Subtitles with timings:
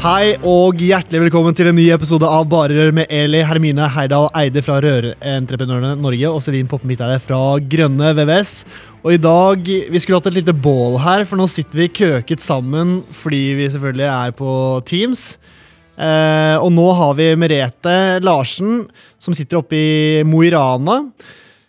[0.00, 4.62] Hei og hjertelig velkommen til en ny episode av Barer med Eli Hermine Heidal Eide
[4.64, 8.54] fra Rørentreprenørene Norge og Selin Poppe Midteide fra Grønne VVS.
[9.04, 12.40] Og i dag, Vi skulle hatt et lite bål her, for nå sitter vi krøket
[12.40, 15.36] sammen fordi vi selvfølgelig er på Teams.
[16.00, 18.86] Eh, og nå har vi Merete Larsen,
[19.20, 21.02] som sitter oppe i Mo i Rana.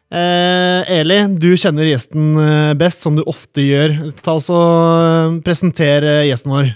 [0.07, 4.13] Eh, Eli, du kjenner gjesten eh, best, som du ofte gjør.
[4.23, 6.71] Ta oss og Presenter eh, gjesten vår.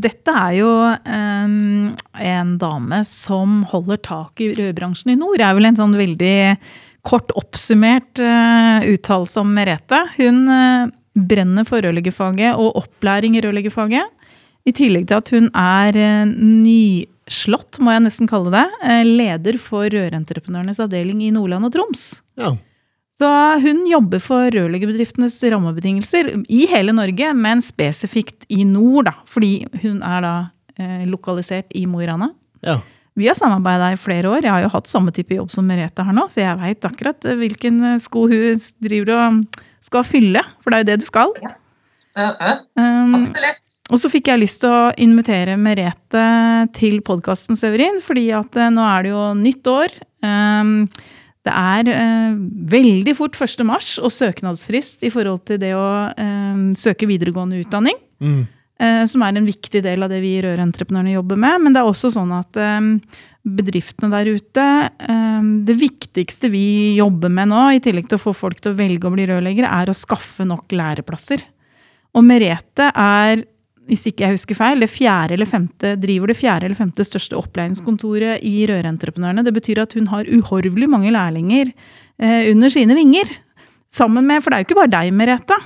[0.00, 1.90] Dette er jo um,
[2.24, 5.36] en dame som holder tak i rødbransjen i nord.
[5.40, 6.36] Det er vel en sånn veldig
[7.06, 10.00] kort oppsummert uh, uttalelse om Merete.
[10.16, 14.16] Hun uh, brenner for rørleggerfaget og opplæring i rørleggerfaget.
[14.68, 18.66] I tillegg til at hun er uh, nyslått, må jeg nesten kalle det,
[19.08, 22.08] leder for Rørentreprenørenes avdeling i Nordland og Troms.
[22.40, 22.54] Ja.
[23.20, 23.28] Så
[23.60, 29.98] hun jobber for rørleggerbedriftenes rammebetingelser i hele Norge, men spesifikt i nord, da, fordi hun
[30.06, 30.32] er da
[30.80, 32.30] eh, lokalisert i Mo i Rana.
[32.64, 32.78] Ja.
[33.20, 34.46] Vi har samarbeida i flere år.
[34.46, 37.28] Jeg har jo hatt samme type jobb som Merete her nå, så jeg veit akkurat
[37.28, 41.08] eh, hvilken eh, sko hun driver og skal fylle, for det er jo det du
[41.10, 41.36] skal.
[41.44, 41.54] Ja.
[42.16, 42.56] Uh, -huh.
[42.80, 43.68] Um, Absolutt.
[43.90, 48.70] og så fikk jeg lyst til å invitere Merete til podkasten, Severin, fordi at eh,
[48.70, 49.88] nå er det jo nytt år.
[50.22, 50.88] Um,
[51.46, 52.38] det er eh,
[52.70, 53.64] veldig fort 1.
[53.64, 57.96] mars og søknadsfrist i forhold til det å eh, søke videregående utdanning.
[58.20, 58.42] Mm.
[58.80, 61.64] Eh, som er en viktig del av det vi i Rørentreprenørene jobber med.
[61.64, 62.88] Men det er også sånn at eh,
[63.40, 68.36] bedriftene der ute eh, Det viktigste vi jobber med nå, i tillegg til å få
[68.36, 71.44] folk til å velge å bli rørleggere, er å skaffe nok læreplasser.
[72.16, 73.44] Og Merete er
[73.88, 77.38] hvis ikke jeg husker feil, det fjerde eller femte, driver det fjerde eller femte største
[77.38, 79.44] opplæringskontoret i Rørentreprenørene.
[79.46, 83.30] Det betyr at hun har uhorvelig mange lærlinger eh, under sine vinger.
[83.90, 85.56] Sammen med, For det er jo ikke bare deg, Merete.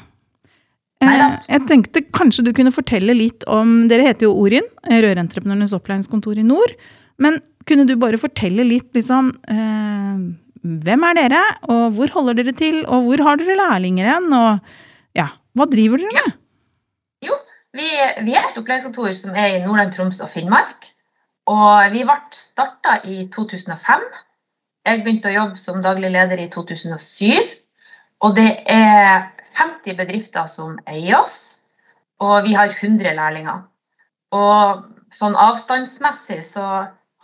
[1.04, 6.40] Eh, jeg tenkte kanskje du kunne fortelle litt om Dere heter jo Orin, Rørentreprenørenes opplæringskontor
[6.40, 6.72] i nord.
[7.20, 10.24] Men kunne du bare fortelle litt, liksom eh,
[10.64, 15.18] Hvem er dere, og hvor holder dere til, og hvor har dere lærlinger hen, og
[15.18, 16.38] ja, hva driver dere med?
[17.28, 17.36] Jo,
[17.74, 17.88] vi,
[18.24, 20.90] vi, er et opplæringskontor som er i Nordland, Troms og Finnmark.
[21.50, 24.04] Og vi ble starta i 2005.
[24.84, 27.52] Jeg begynte å jobbe som daglig leder i 2007.
[28.24, 31.60] Og det er 50 bedrifter som eier oss,
[32.22, 33.64] og vi har 100 lærlinger.
[34.34, 36.64] Og sånn avstandsmessig så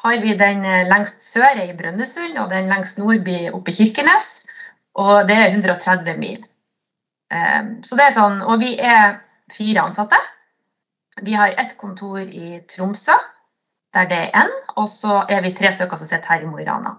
[0.01, 4.41] har vi den lengst sør i Brønnøysund og den lengst nord oppe i Kirkenes.
[5.01, 6.39] Og det er 130 mil.
[7.87, 9.21] Så det er sånn, Og vi er
[9.55, 10.19] fire ansatte.
[11.23, 13.17] Vi har ett kontor i Tromsø,
[13.95, 14.53] der det er én.
[14.77, 16.95] Og så er vi tre stykker som sitter her i Mo i Rana.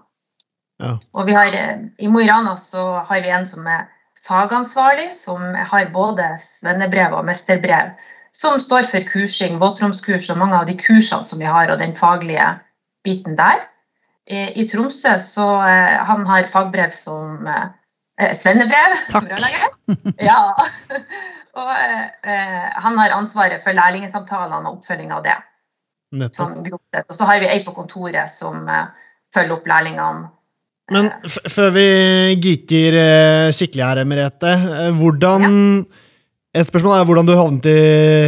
[0.82, 0.96] Ja.
[1.12, 1.54] Og vi har,
[1.98, 3.88] I Mo i Rana så har vi en som er
[4.26, 7.94] fagansvarlig, som har både svennebrev og mesterbrev.
[8.34, 11.96] Som står for kursing, våtromskurs og mange av de kursene som vi har, og den
[11.96, 12.46] faglige
[13.04, 13.66] biten der.
[14.26, 17.72] I, i Tromsø så eh, han har fagbrev som eh,
[18.36, 18.98] svennebrev.
[19.10, 19.30] Takk.
[20.20, 20.40] ja.
[21.62, 25.34] Og eh, han har ansvaret for lærlingsamtalene og oppfølging av det.
[26.16, 26.54] Nettopp.
[26.56, 28.86] Sånn og så har vi ei på kontoret som eh,
[29.34, 30.30] følger opp lærlingene.
[30.92, 31.84] Men før vi
[32.40, 34.54] geeker eh, skikkelig her, Merete.
[34.96, 36.00] hvordan ja.
[36.52, 37.78] Et spørsmål er hvordan du havnet i,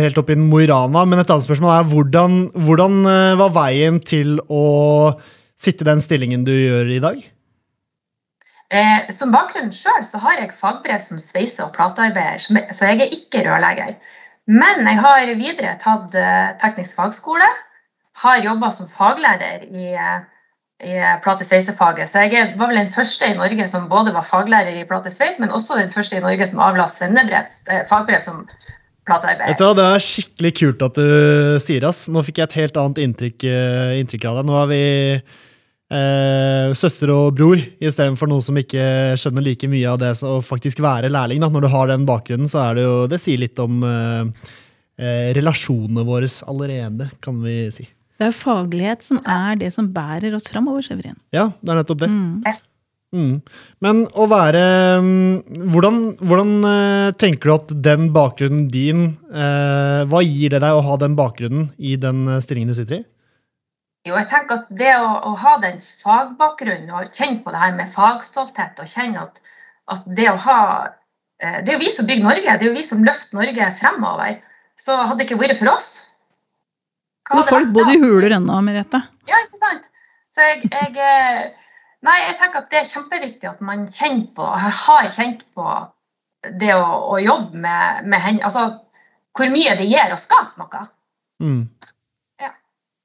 [0.00, 3.50] helt opp i Mo i Rana, men et annet spørsmål er hvordan, hvordan eh, var
[3.52, 4.62] veien til å
[5.60, 7.18] sitte i den stillingen du gjør i dag?
[8.72, 12.40] Eh, som bakgrunn sjøl så har jeg fagbrev som sveiser- og platearbeider,
[12.72, 13.94] så jeg er ikke rørlegger.
[14.46, 17.48] Men jeg har videre tatt eh, teknisk fagskole.
[18.22, 19.94] Har jobba som faglærer i,
[20.86, 20.94] i
[21.24, 22.08] platesveisefaget.
[22.08, 25.50] Så jeg var vel den første i Norge som både var faglærer i plate-sveis, men
[25.50, 28.44] også den første i Norge som avla svennebrev, eh, fagbrev som
[29.06, 29.58] platearbeider.
[29.58, 32.06] Du Det er skikkelig kult at du sier ass.
[32.08, 34.46] Nå fikk jeg et helt annet inntrykk, eh, inntrykk av deg.
[34.48, 34.84] Nå har vi
[35.92, 38.84] eh, søster og bror, istedenfor noen som ikke
[39.20, 41.42] skjønner like mye av det å faktisk være lærling.
[41.42, 41.50] Da.
[41.52, 44.52] Når du har den bakgrunnen, så er det jo Det sier litt om eh,
[44.98, 47.88] eh, relasjonene våre allerede, kan vi si.
[48.14, 51.18] Det er faglighet som er det som bærer oss framover, Severin.
[51.34, 52.10] Ja, det er nettopp det.
[52.12, 52.60] Mm.
[53.14, 53.34] Mm.
[53.84, 54.60] Men å være
[54.98, 60.74] mm, Hvordan, hvordan eh, tenker du at den bakgrunnen din eh, Hva gir det deg
[60.74, 63.04] å ha den bakgrunnen i den stillingen du sitter i?
[64.04, 67.76] Jo, jeg tenker at det å, å ha den fagbakgrunnen og kjenne på det her
[67.76, 69.40] med fagstolthet og kjenne at,
[69.92, 70.58] at det å ha
[71.40, 73.70] eh, Det er jo vi som bygger Norge, det er jo vi som løfter Norge
[73.78, 74.36] fremover.
[74.76, 75.88] Så hadde det ikke vært for oss
[77.24, 79.00] hva Og hadde folk bodde i huler ennå, Merete.
[79.30, 79.88] Ja, ikke sant?
[80.34, 81.44] Så jeg, jeg eh,
[82.04, 85.68] Nei, jeg tenker at det er kjempeviktig at man kjenner på, har kjent på
[86.60, 86.84] det å,
[87.14, 88.44] å jobbe med, med henne.
[88.44, 88.66] Altså
[89.34, 90.82] hvor mye det gir å skape noe.
[91.42, 91.62] Mm.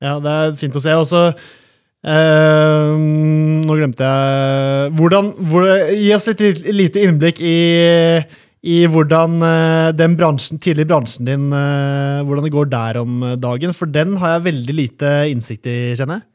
[0.04, 0.18] Ja.
[0.24, 0.96] det er fint å se.
[0.96, 7.57] Og så eh, Nå glemte jeg hvordan, hvor, Gi oss litt lite innblikk i,
[8.63, 13.75] i hvordan eh, den bransjen, tidlig bransjen din eh, Hvordan det går der om dagen.
[13.75, 16.30] For den har jeg veldig lite innsikt i, kjenner jeg.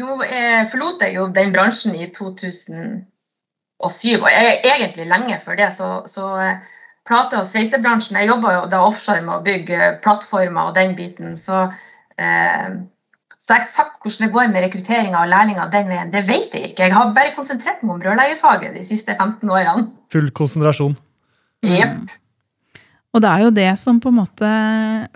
[0.00, 3.02] Nå eh, forlot jeg jo den bransjen i 2007,
[3.82, 5.70] og jeg, egentlig lenge før det.
[5.74, 6.70] Så, så eh,
[7.08, 11.36] plate- og sveisebransjen Jeg jobba jo da offshore med å bygge plattformer og den biten.
[11.36, 11.66] Så,
[13.40, 16.88] så eksakt hvordan det går med rekrutteringa av lærlinger den veien, det vet jeg ikke.
[16.88, 19.86] Jeg har bare konsentrert meg om rørleggerfaget de siste 15 årene.
[20.12, 20.96] Full konsentrasjon.
[21.64, 22.12] Jepp.
[23.10, 24.50] Og det er jo det som på en måte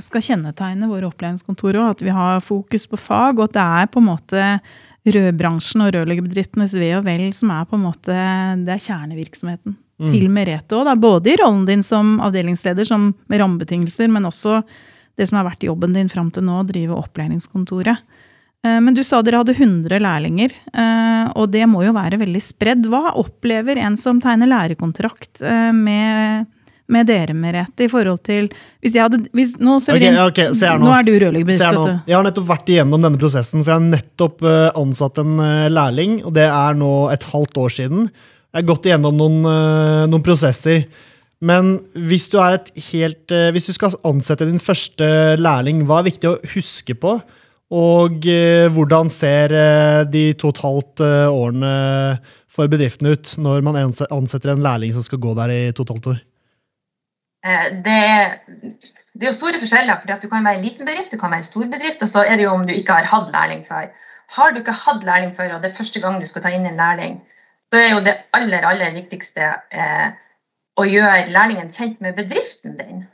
[0.03, 1.93] skal kjennetegne våre opplæringskontor òg.
[1.95, 4.49] At vi har fokus på fag, og at det er på en måte
[5.05, 8.17] rødbransjen og rørleggerbedriftenes ve og vel som er på en måte
[8.65, 9.77] det er kjernevirksomheten.
[10.01, 10.11] Mm.
[10.11, 10.91] Til Merete òg.
[10.99, 14.63] Både i rollen din som avdelingsleder som med rammebetingelser, men også
[15.19, 18.03] det som har vært jobben din fram til nå, å drive opplæringskontoret.
[18.65, 22.43] Eh, Men du sa dere hadde 100 lærlinger, eh, og det må jo være veldig
[22.43, 22.89] spredd.
[22.91, 26.49] Hva opplever en som tegner lærekontrakt eh, med,
[26.89, 28.49] med dere, Merete, i forhold til
[28.83, 30.89] Hvis jeg hadde hvis, Nå, Severin, okay, se nå.
[30.89, 31.97] nå er du rørleggerbedrift, du.
[32.11, 34.47] Jeg har nettopp vært igjennom denne prosessen, for jeg har nettopp
[34.81, 35.35] ansatt en
[35.73, 38.09] lærling, og det er nå et halvt år siden.
[38.55, 39.41] Jeg har gått igjennom noen,
[40.09, 40.85] noen prosesser.
[41.43, 41.79] Men
[42.09, 46.39] hvis du, helt, eh, hvis du skal ansette din første lærling, hva er viktig å
[46.55, 47.19] huske på?
[47.75, 51.75] Og eh, hvordan ser eh, de to og et halvt årene
[52.55, 55.89] for bedriften ut når man ansetter en lærling som skal gå der i to og
[55.89, 56.21] et halvt år?
[57.85, 57.99] Det
[59.15, 61.45] det er jo store forskjeller, at du kan være en liten bedrift, du kan være
[61.45, 63.87] en stor bedrift, og så er det jo om du ikke har hatt lærling før.
[64.35, 66.67] Har du ikke hatt lærling før, og det er første gang du skal ta inn
[66.67, 67.21] en lærling,
[67.71, 70.09] så er jo det aller, aller viktigste eh,
[70.81, 73.05] å gjøre lærlingen kjent med bedriften din.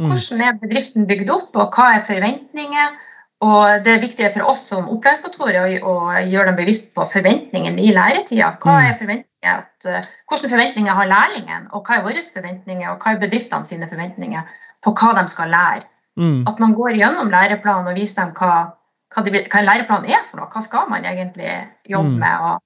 [0.00, 0.08] Mm.
[0.10, 2.94] Hvordan er bedriften bygd opp, og hva er forventninger?
[3.42, 5.94] Og det er viktig for oss som opplæringskontor å,
[6.30, 8.52] gjøre dem bevisst på forventningene i læretida.
[8.62, 8.84] Hva Mm.
[8.86, 13.12] er forventninger at, uh, Hvilke forventninger har lærlingen, og hva er våre forventninger, og hva
[13.12, 14.42] er bedriftene sine forventninger
[14.82, 15.82] på hva de skal lære?
[16.16, 16.46] Mm.
[16.48, 18.72] At man går gjennom læreplanen og viser dem hva,
[19.14, 20.48] hva, de, hva en læreplan er for noe.
[20.52, 22.18] Hva skal man egentlig jobbe Mm.
[22.18, 22.62] med, og,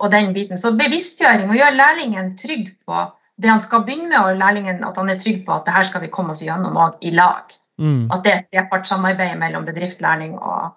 [0.00, 0.56] og den biten.
[0.56, 4.96] Så bevisstgjøring, og gjøre lærlingen trygg på det han skal begynne med, og lærlingen at
[4.96, 7.52] han er trygg på at det her skal vi komme oss gjennom òg i lag.
[7.76, 8.06] Mm.
[8.14, 10.70] At det er et trepartssamarbeid mellom bedrift, lærling og,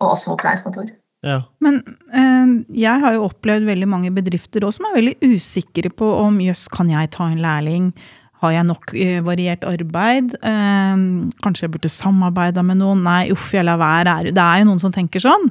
[0.00, 0.88] og oss som opplæringskontor.
[1.24, 1.38] Ja.
[1.64, 1.82] Men
[2.12, 2.54] eh,
[2.84, 6.66] jeg har jo opplevd veldig mange bedrifter også som er veldig usikre på om jøss,
[6.72, 7.92] kan jeg ta en lærling?
[8.44, 10.34] Har jeg nok eh, variert arbeid?
[10.40, 11.04] Eh,
[11.44, 13.04] kanskje jeg burde samarbeide med noen?
[13.06, 14.18] Nei, uff, jeg lar være.
[14.24, 15.48] Er- Det er jo noen som tenker sånn.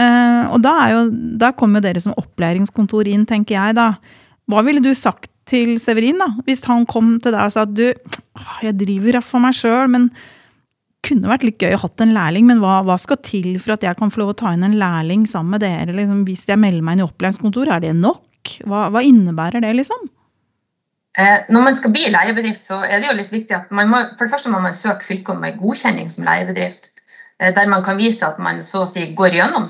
[0.00, 1.02] Eh, og da, er jo,
[1.40, 3.90] da kommer jo dere som opplæringskontor inn, tenker jeg da.
[4.48, 7.74] Hva ville du sagt til Severin da, hvis han kom til deg og sa at
[7.74, 7.88] du,
[8.62, 10.08] jeg driver for meg sjøl, men
[11.02, 13.84] kunne vært litt gøy å hatt en lærling, men hva, hva skal til for at
[13.84, 15.94] jeg kan få lov å ta inn en lærling sammen med dere?
[15.96, 18.52] Liksom, hvis jeg melder meg inn i opplæringskontor, er det nok?
[18.70, 20.06] Hva, hva innebærer det, liksom?
[21.18, 24.00] Eh, når man skal bli lærebedrift, så er det jo litt viktig at man må,
[24.14, 26.92] for det første må man søke fylket om en godkjenning som lærebedrift.
[27.42, 29.66] Eh, der man kan vise til at man så å si går gjennom,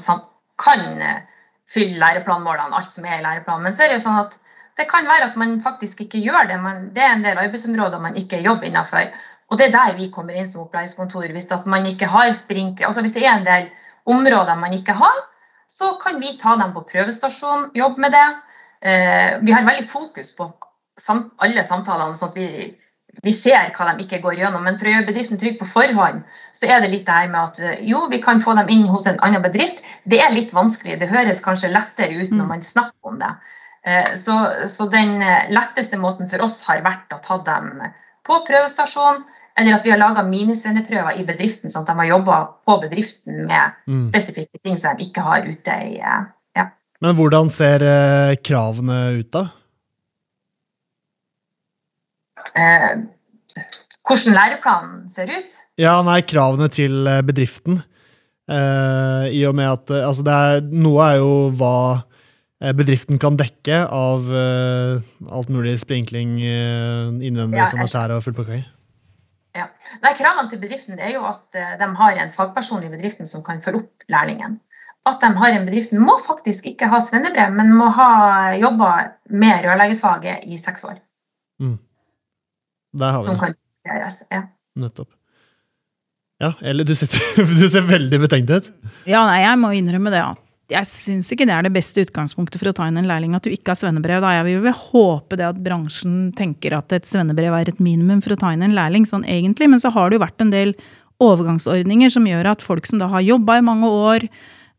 [0.62, 1.24] kan eh,
[1.72, 3.66] fylle læreplanmålene, alt som er i læreplanen.
[3.66, 4.38] Men så er det jo sånn at
[4.78, 6.60] det kan være at man faktisk ikke gjør det.
[6.62, 9.10] Man, det er en del arbeidsområder man ikke jobber innenfor.
[9.52, 11.26] Og det er der vi kommer inn som opplæringskontor.
[11.34, 13.68] Hvis, at man ikke har sprinkler, altså hvis det er en del
[14.08, 15.18] områder man ikke har,
[15.68, 18.28] så kan vi ta dem på prøvestasjon, jobbe med det.
[18.82, 20.48] Eh, vi har veldig fokus på
[21.40, 22.72] alle samtalene, sånn at vi,
[23.24, 24.64] vi ser hva de ikke går gjennom.
[24.64, 26.24] Men for å gjøre bedriften trygg på forhånd,
[26.56, 28.88] så er det litt det her med at eh, jo, vi kan få dem inn
[28.88, 29.84] hos en annen bedrift.
[30.08, 30.98] Det er litt vanskelig.
[31.00, 32.52] Det høres kanskje lettere ut når Mm.
[32.56, 33.32] man snakker om det.
[33.86, 34.34] Eh, Så,
[34.70, 37.80] så den eh, letteste måten for oss har vært å ta dem
[38.26, 39.24] på prøvestasjon,
[39.58, 43.46] eller at vi har laga minisvenneprøver i bedriften, sånn at de har jobba på bedriften
[43.48, 43.98] med Mm.
[44.00, 46.22] spesifikke ting som de ikke har ute i eh,
[46.56, 46.68] ja.
[47.02, 47.82] Men hvordan ser
[48.46, 49.48] kravene ut, da?
[52.56, 52.94] eh,
[54.06, 55.58] hvordan læreplanen ser ut.
[55.80, 57.82] Ja, nei, kravene til bedriften.
[58.50, 61.74] Eh, I og med at altså det er, Noe er jo hva
[62.78, 65.02] bedriften kan dekke av uh,
[65.34, 68.60] alt mulig sprinkling, uh, innvendig Ja, jeg sanitær og full pakke?
[69.58, 69.66] Ja.
[70.04, 73.42] Nei, Kravene til bedriften er jo at uh, de har en fagperson i bedriften som
[73.46, 74.60] kan følge opp lærlingen.
[75.10, 78.92] At de har en bedrift må faktisk ikke ha svennebrev, men må ha jobba
[79.34, 81.00] med rørleggerfaget i seks år.
[82.92, 83.40] Der har vi Som det.
[83.40, 83.54] kan
[83.88, 84.22] gjøres.
[84.30, 84.42] Ja.
[84.76, 85.10] Nettopp.
[86.42, 87.18] Ja, eller du, sitter,
[87.60, 88.70] du ser veldig betenkt ut.
[89.06, 90.41] Ja, nei, jeg må innrømme det at
[90.72, 93.44] jeg syns ikke det er det beste utgangspunktet for å ta inn en lærling at
[93.44, 94.22] du ikke har svennebrev.
[94.24, 94.32] Da.
[94.38, 98.34] Jeg vil vel håpe det at bransjen tenker at et svennebrev er et minimum for
[98.34, 99.68] å ta inn en lærling, sånn egentlig.
[99.70, 100.74] Men så har det jo vært en del
[101.22, 104.26] overgangsordninger som gjør at folk som da har jobba i mange år,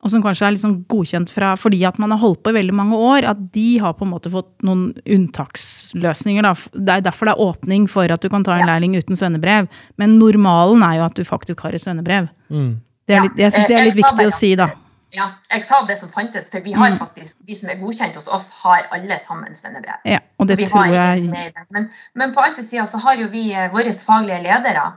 [0.04, 2.74] og som kanskje er liksom godkjent fra, fordi at man har holdt på i veldig
[2.76, 6.44] mange år, at de har på en måte fått noen unntaksløsninger.
[6.44, 6.52] Da.
[6.76, 8.74] Det er derfor det er åpning for at du kan ta en Ja.
[8.74, 9.70] lærling uten svennebrev.
[9.98, 12.30] Men normalen er jo at du faktisk har et svennebrev.
[12.52, 12.82] Mm.
[13.08, 14.72] Det er litt, jeg syns det er litt viktig å si, da.
[15.14, 15.30] Ja.
[15.52, 16.98] Jeg sa det som fantes, for vi har Mm.
[17.00, 20.02] faktisk, de som er godkjent hos oss, har alle sammen svennebrev.
[20.10, 21.30] Ja, og det tror jeg.
[21.70, 24.94] Men, men på andre sida så har jo vi eh, våre faglige ledere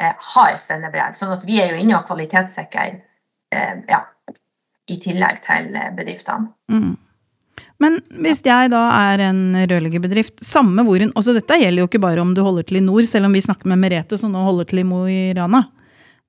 [0.00, 3.00] eh, har svennebrev, sånn at vi er jo inne og kvalitetssikrer
[3.52, 4.04] eh, ja,
[4.86, 6.52] i tillegg til eh, bedriftene.
[6.70, 6.94] mm.
[7.78, 12.00] Men hvis jeg da er en rørleggerbedrift, samme hvor hun også Dette gjelder jo ikke
[12.00, 14.44] bare om du holder til i nord, selv om vi snakker med Merete som nå
[14.46, 15.66] holder til i Mo i Rana.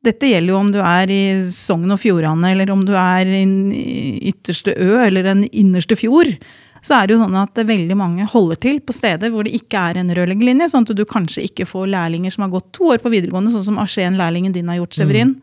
[0.07, 3.41] Dette gjelder jo om du er i Sogn og Fjordane, eller om du er i
[3.43, 6.37] en ytterste ø, eller en innerste fjord.
[6.85, 9.81] Så er det jo sånn at veldig mange holder til på steder hvor det ikke
[9.89, 13.01] er en rørleggerlinje, sånn at du kanskje ikke får lærlinger som har gått to år
[13.03, 15.35] på videregående, sånn som Asken-lærlingen din har gjort, Severin.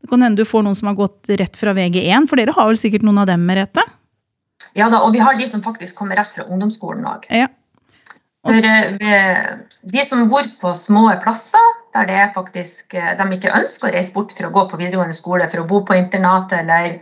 [0.00, 2.68] Det kan hende du får noen som har gått rett fra VG1, for dere har
[2.68, 3.84] vel sikkert noen av dem, Merete?
[4.76, 7.26] Ja da, og vi har de som faktisk kommer rett fra ungdomsskolen òg.
[7.32, 7.48] Ja.
[8.46, 9.40] For eh,
[9.92, 14.14] de som bor på små plasser, der det faktisk, eh, de ikke ønsker å reise
[14.14, 16.98] bort for å gå på videregående skole, for å bo på internat eller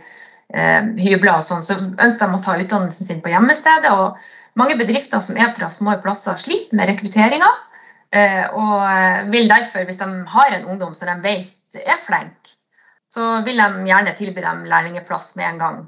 [0.53, 3.91] eh, hybler og sånn, så ønsker de å ta utdannelsen sin på hjemmestedet.
[3.93, 4.17] Og
[4.59, 7.51] mange bedrifter som er fra små plasser, sliter med rekrutteringa.
[8.15, 12.55] Eh, og eh, vil derfor, hvis de har en ungdom som de vet er flink,
[13.13, 15.79] så vil de gjerne tilby dem lærlingeplass med en gang.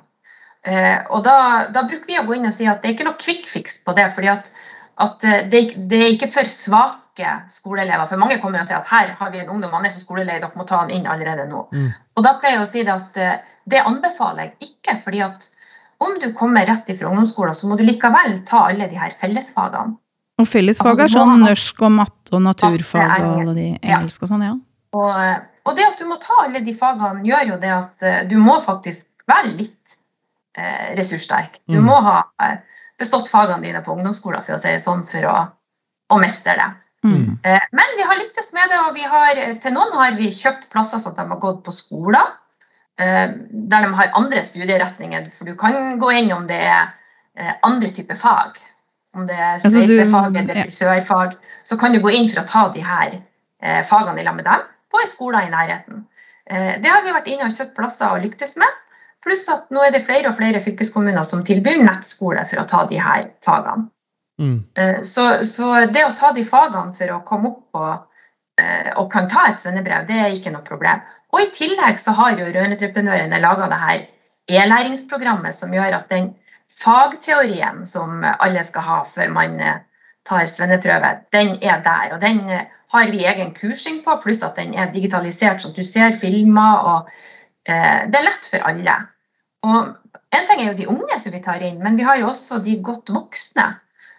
[1.09, 3.17] Og da, da bruker vi å gå inn og si at det er ikke noe
[3.21, 4.07] quick fix på det.
[4.13, 4.51] fordi at,
[5.01, 8.07] at eh, det, det er ikke for svake skoleelever.
[8.09, 10.39] For mange kommer og sier at her har vi en ungdom, han er så skolelei,
[10.41, 11.65] dere må ta han inn allerede nå.
[11.75, 11.89] Mm.
[12.17, 13.35] Og da pleier jeg å si det at eh,
[13.71, 14.95] det anbefaler jeg ikke.
[15.05, 15.49] fordi at
[16.01, 19.97] om du kommer rett fra ungdomsskolen, så må du likevel ta alle de her fellesfagene.
[20.41, 23.99] Og fellesfag Altså, er sånn norsk og matte og naturfag Matte og alle de ja.
[24.01, 24.55] og sånn, ja.
[24.97, 25.37] Og, eh,
[25.69, 28.55] og det at du må ta alle de fagene, gjør jo det at du må
[28.65, 29.97] faktisk være litt
[30.57, 31.59] eh, ressurssterk.
[31.69, 31.85] Du Mm.
[31.85, 32.57] må ha eh,
[33.01, 35.35] bestått fagene dine på ungdomsskolen for å si det sånn, for å,
[36.13, 36.69] å mestre det.
[37.01, 37.39] Mm.
[37.43, 40.69] Eh, Men vi har lyktes med det, og vi har, til noen har vi kjøpt
[40.73, 42.35] plasser sånn at de har gått på skoler.
[43.01, 46.91] eh, Der de har andre studieretninger, for du kan gå inn om det er
[47.37, 48.59] eh, andre typer fag.
[49.17, 51.33] Om det er sveisefag eller frisørfag,
[51.67, 54.45] så kan du gå inn for å ta de her eh, fagene i lag med
[54.45, 56.05] dem på en skole i nærheten.
[56.45, 58.69] Eh, Det har vi vært inne og kjøpt plasser og lyktes med.
[59.21, 62.85] Pluss at nå er det flere og flere fylkeskommuner som tilbyr nettskole for å ta
[62.89, 63.89] de her fagene.
[64.41, 64.57] Mm.
[64.77, 67.91] Eh, Så, så det å ta de fagene for å komme opp på,
[68.61, 71.03] eh, og kan ta et svennebrev, det er ikke noe problem.
[71.31, 74.01] Og i tillegg så har jo rørentreprenørene laga det her
[74.51, 76.33] e-læringsprogrammet som gjør at den
[76.81, 79.81] fagteorien som alle skal ha før man eh,
[80.27, 82.15] tar svenneprøve, den er der.
[82.15, 82.41] Og den
[82.91, 86.77] har vi egen kursing på, pluss at den er digitalisert, så du ser filmer.
[86.91, 87.09] og
[87.69, 88.97] eh, Det er lett for alle.
[89.67, 89.97] Og
[90.31, 92.61] En ting er jo de unge som vi tar inn, men vi har jo også
[92.63, 93.65] de godt voksne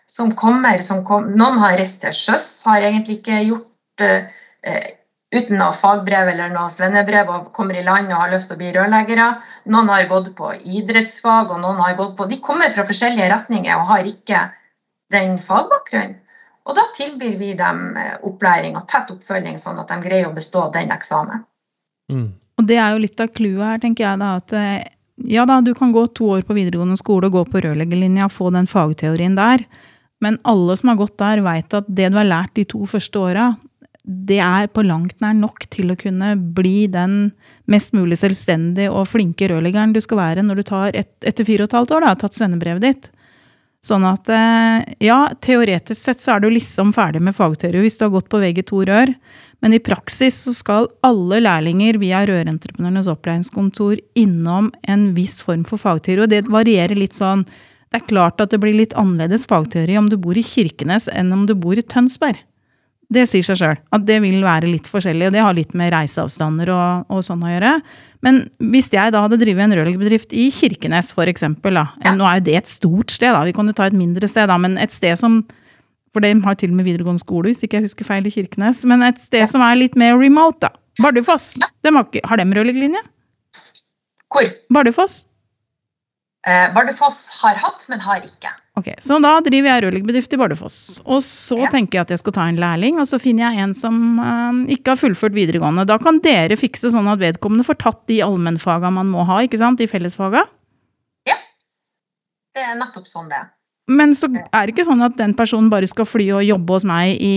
[0.04, 0.82] som kommer.
[0.84, 4.90] Som kom, noen har reist til sjøs, har egentlig ikke gjort eh,
[5.32, 8.60] uten noe fagbrev eller noe svennebrev og kommer i land og har lyst til å
[8.60, 9.28] bli rørleggere.
[9.72, 13.72] Noen har gått på idrettsfag, og noen har gått på De kommer fra forskjellige retninger
[13.78, 14.44] og har ikke
[15.16, 16.18] den fagbakgrunnen.
[16.68, 20.36] Og da tilbyr vi dem eh, opplæring og tett oppfølging, sånn at de greier å
[20.36, 21.42] bestå den eksamen.
[22.12, 22.28] Mm.
[22.60, 24.84] Og det er jo litt av clouet her, tenker jeg da, at eh,
[25.28, 28.34] ja da, du kan gå to år på videregående skole og gå på rørleggerlinja og
[28.34, 29.64] få den fagteorien der,
[30.22, 33.18] men alle som har gått der, veit at det du har lært de to første
[33.18, 33.52] åra,
[34.02, 37.32] det er på langt nær nok til å kunne bli den
[37.70, 41.66] mest mulig selvstendige og flinke rørleggeren du skal være når du tar et, etter fire
[41.66, 43.10] og et halvt år da, har tatt svennebrevet ditt.
[43.82, 48.06] Sånn at eh, ja, teoretisk sett så er du liksom ferdig med fagteori hvis du
[48.06, 49.14] har gått på VG2 rør,
[49.62, 55.78] men i praksis så skal alle lærlinger via Rørentreprenørenes opplæringskontor innom en viss form for
[55.78, 57.44] fagteori, og det varierer litt sånn.
[57.92, 61.30] Det er klart at det blir litt annerledes fagteori om du bor i Kirkenes enn
[61.36, 62.40] om du bor i Tønsberg.
[63.12, 65.92] Det sier seg sjøl at det vil være litt forskjellig, og det har litt med
[65.92, 67.74] reiseavstander og, og sånn å gjøre.
[68.24, 71.90] Men hvis jeg da hadde drevet en rørleggerbedrift i Kirkenes, for eksempel, da.
[72.02, 72.14] Ja.
[72.16, 73.44] Nå er jo det et stort sted, da.
[73.46, 75.42] Vi kan jo ta et mindre sted, da, men et sted som
[76.12, 78.84] For de har til og med videregående skole, hvis ikke jeg husker feil, i Kirkenes.
[78.84, 80.72] Men et sted som er litt mer remote, da.
[81.00, 81.54] Bardufoss.
[81.56, 83.00] De har, ikke, har de rørleggerlinje?
[84.32, 85.22] Hvor Bardufoss?
[86.44, 88.50] eh, Bardufoss har hatt, men har ikke.
[88.76, 90.76] Ok, Så da driver jeg rørleggerbedrift i Bardufoss.
[91.06, 91.68] Og så Ja.
[91.72, 94.74] tenker jeg at jeg skal ta en lærling, og så finner jeg en som eh,
[94.76, 95.86] ikke har fullført videregående.
[95.86, 99.58] Da kan dere fikse sånn at vedkommende får tatt de allmennfaga man må ha, ikke
[99.58, 99.78] sant?
[99.78, 100.44] De fellesfaga.
[102.54, 103.46] Det er nettopp sånn det er.
[103.90, 106.86] Men så er det ikke sånn at den personen bare skal fly og jobbe hos
[106.86, 107.34] meg i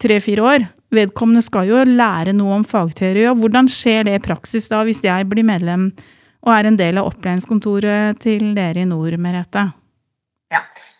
[0.00, 0.68] tre-fire år.
[0.94, 5.02] Vedkommende skal jo lære noe om fagteori, og hvordan skjer det i praksis da, hvis
[5.06, 5.90] jeg blir medlem
[6.40, 9.68] og er en del av opplæringskontoret til dere i nord, Merete?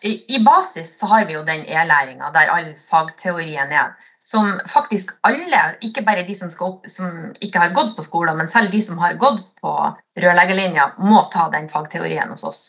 [0.02, 3.92] I, I basis så har vi jo den e-læringa der all fagteorien er.
[4.20, 8.38] Som faktisk alle, ikke bare de som, skal opp, som ikke har gått på skolen,
[8.38, 9.73] men selv de som har gått på
[10.23, 12.61] rørleggerlinja, må ta den fagteorien hos oss.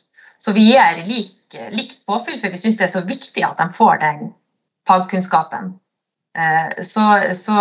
[0.41, 1.35] Så vi gir lik,
[1.71, 4.33] likt påfyll, for vi syns det er så viktig at de får den
[4.87, 5.73] fagkunnskapen.
[6.37, 7.03] Eh, Så,
[7.35, 7.55] så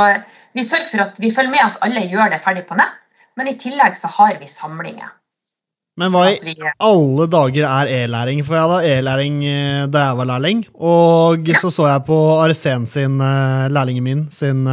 [0.55, 2.95] vi sørger for at vi følger med at alle gjør det ferdig på nett,
[3.37, 5.11] men i tillegg så har vi samlinger.
[5.99, 8.45] Men hva i Sånn at vi- alle dager er e-læring?
[8.47, 10.65] For jeg hadde e-læring eh, da jeg var lærling.
[10.81, 14.67] Og så så jeg på Arsen sin, eh, lærlingen min, sin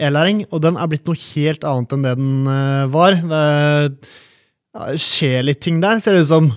[0.00, 3.12] e-læring, og den er blitt noe helt annet enn det den var.
[3.14, 6.48] Det skjer litt ting der, ser det ut som.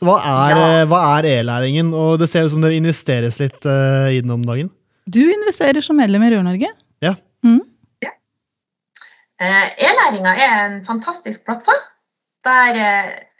[0.00, 0.68] Så hva er, Ja.
[0.80, 1.92] eh, hva er e-læringen?
[1.92, 4.70] Og det ser ut som det investeres litt uh, i den om dagen.
[5.04, 6.72] Du investerer som medlem i Rør-Norge.
[7.04, 7.14] Ja.
[9.40, 11.80] Eh, E-læringa er en fantastisk plattform
[12.44, 12.76] der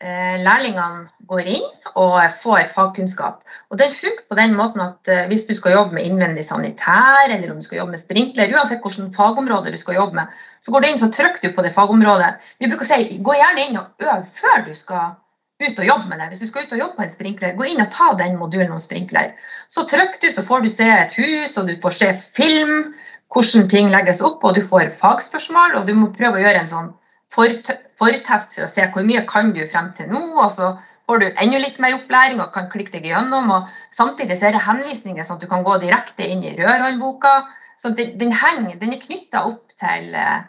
[0.00, 3.42] eh, lærlingene går inn og får fagkunnskap.
[3.72, 7.28] Og Den funker på den måten at eh, hvis du skal jobbe med innvendig sanitær,
[7.28, 10.72] eller om du skal jobbe med sprinkler, uansett hvilket fagområde du skal jobbe med, så
[10.72, 12.32] går du inn så trykker du på det fagområdet.
[12.60, 15.16] Vi bruker å si gå gjerne inn og øv før du skal
[15.60, 16.28] ut og jobbe med det.
[16.32, 18.74] Hvis du skal ut og jobbe på en sprinkler, gå inn og ta den modulen
[18.74, 19.34] om sprinkler.
[19.72, 22.92] Så trykker du, så får du se et hus, og du får se film,
[23.30, 26.70] hvordan ting legges opp, og du får fagspørsmål, og du må prøve å gjøre en
[26.70, 26.92] sånn
[27.30, 30.72] fortest for å se hvor mye kan du frem til nå, og så
[31.10, 34.56] får du enda litt mer opplæring og kan klikke deg gjennom, og samtidig så er
[34.56, 37.34] det henvisninger sånn at du kan gå direkte inn i rørhåndboka,
[37.80, 40.42] så den, den henger, den er knyttet opp til eh,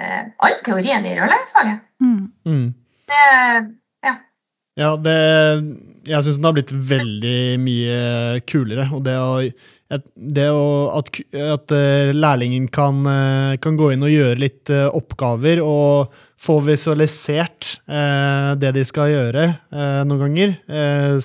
[0.00, 1.82] eh, all teorien i rørleggerfaget.
[2.04, 2.22] Mm.
[2.46, 2.68] Mm.
[3.10, 3.24] Det,
[4.80, 5.16] Ja, det
[6.08, 8.86] Jeg syns den har blitt veldig mye kulere.
[8.96, 9.34] Og det å,
[10.16, 10.64] det å
[10.96, 16.14] at, at eh, lærlingen kan, eh, kan gå inn og gjøre litt eh, oppgaver og
[16.40, 20.56] få visualisert eh, det de skal gjøre eh, noen ganger.
[20.72, 21.20] Eh,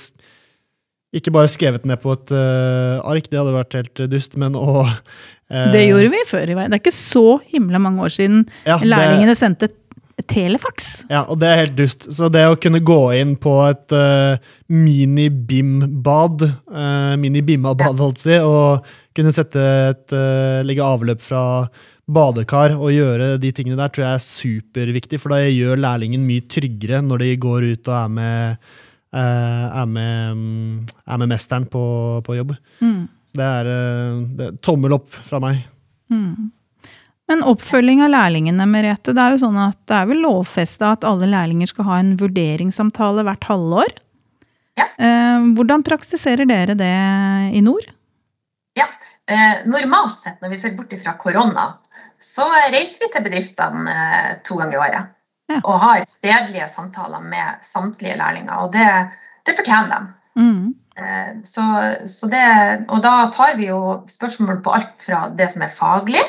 [1.15, 4.81] ikke bare skrevet ned på et ark, det hadde vært helt dust, men å
[5.47, 6.73] Det gjorde vi før i veien.
[6.73, 9.69] Det er ikke så himla mange år siden ja, det- lærlingene sendte
[10.31, 11.05] telefax.
[11.09, 12.07] Ja, og det er helt dust.
[12.13, 14.37] Så det å kunne gå inn på et uh,
[14.71, 21.43] mini-bim-bad, uh, mini-BIMA-bad, holdt på å si, og kunne sette et, uh, legge avløp fra
[22.05, 26.45] badekar og gjøre de tingene der, tror jeg er superviktig, for da gjør lærlingen mye
[26.51, 28.71] tryggere når de går ut og er med,
[29.17, 31.85] uh, er med, mm, er med mesteren på,
[32.25, 32.55] på jobb.
[32.83, 33.05] Mm.
[33.35, 35.63] Det er, eh, det tommel opp fra meg.
[36.11, 36.51] Mm.
[37.31, 39.13] Men oppfølging av lærlingene, Merete.
[39.15, 42.13] Det er jo sånn at det er vel lovfesta at alle lærlinger skal ha en
[42.19, 43.95] vurderingssamtale hvert halvår.
[44.77, 44.89] Ja.
[44.99, 46.93] Eh, hvordan praktiserer dere det
[47.55, 47.87] i nord?
[48.77, 48.89] Ja,
[49.65, 51.69] normalt sett, når vi ser bort fra korona,
[52.21, 55.11] så reiser vi til bedriftene eh, to ganger i året.
[55.51, 55.59] Ja.
[55.61, 58.65] Og har stedlige samtaler med samtlige lærlinger.
[58.65, 58.87] Og det,
[59.45, 60.41] det fortjener de.
[60.41, 60.73] Mm.
[60.97, 61.65] Eh, så,
[62.09, 62.45] så det,
[62.89, 66.23] og da tar vi jo spørsmål på alt fra det som er faglig.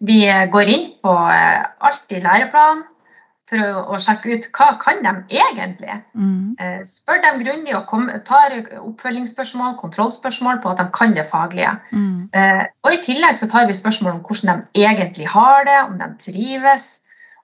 [0.00, 2.86] Vi går inn på eh, alt i læreplanen
[3.50, 5.98] for å, å sjekke ut hva kan de egentlig.
[6.14, 6.56] Mm.
[6.62, 11.74] Eh, Spør dem grundig og kom, tar oppfølgingsspørsmål, kontrollspørsmål på at de kan det faglige.
[11.92, 12.28] Mm.
[12.36, 15.98] Eh, og I tillegg så tar vi spørsmål om hvordan de egentlig har det, om
[16.00, 16.90] de trives,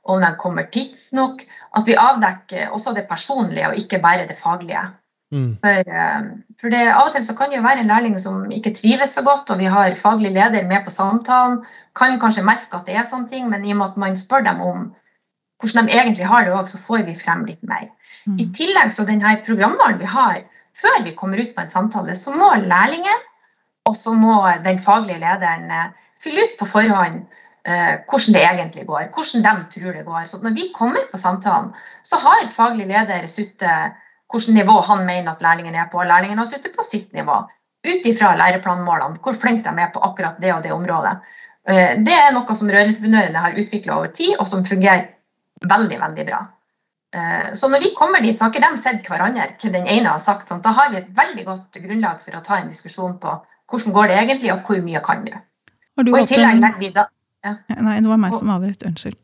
[0.07, 1.43] om de kommer tidsnok.
[1.77, 4.87] At vi avdekker også det personlige og ikke bare det faglige.
[5.35, 5.57] Mm.
[5.63, 6.27] For, eh,
[6.61, 9.17] for det, Av og til så kan det jo være en lærling som ikke trives
[9.17, 11.65] så godt, og vi har faglig leder med på samtalen.
[11.99, 14.47] Kan kanskje merke at det er sånne ting, men i og med at man spør
[14.47, 14.93] dem om
[15.63, 17.89] hvordan de egentlig har det òg, så får vi frem litt mer.
[18.27, 18.53] I Mm.
[18.53, 20.43] tillegg så denne programvaren vi har
[20.77, 23.23] før vi kommer ut på en samtale, så må lærlingen
[23.87, 27.23] og så må den faglige lederen eh, fylle ut på forhånd
[27.65, 30.25] eh, hvordan det egentlig går, hvordan de tror det går.
[30.25, 33.97] Så når vi kommer på samtalen, så har faglig leder sittet
[34.33, 37.45] hvilket nivå han mener at lærlingen er på, og lærlingen har sittet på sitt nivå.
[37.87, 41.13] ut ifra læreplanmålene, hvor flinke de er på akkurat det og det området.
[41.69, 45.05] Eh, det er noe som rørentreprenørene har utvikla over tid, og som fungerer
[45.63, 46.41] veldig, veldig bra.
[47.15, 50.09] Eh, så når vi kommer dit, så har ikke de sett hverandre hva den ene
[50.09, 50.49] har sagt.
[50.51, 50.65] Sånn.
[50.65, 53.37] Da har vi et veldig godt grunnlag for å ta en diskusjon på
[53.71, 55.37] hvordan går det egentlig, og hvor mye kan du.
[55.97, 57.07] Har du Og i tillegg legger vi da
[57.47, 58.83] Nei, det var meg som avbrøt.
[58.89, 59.15] Unnskyld.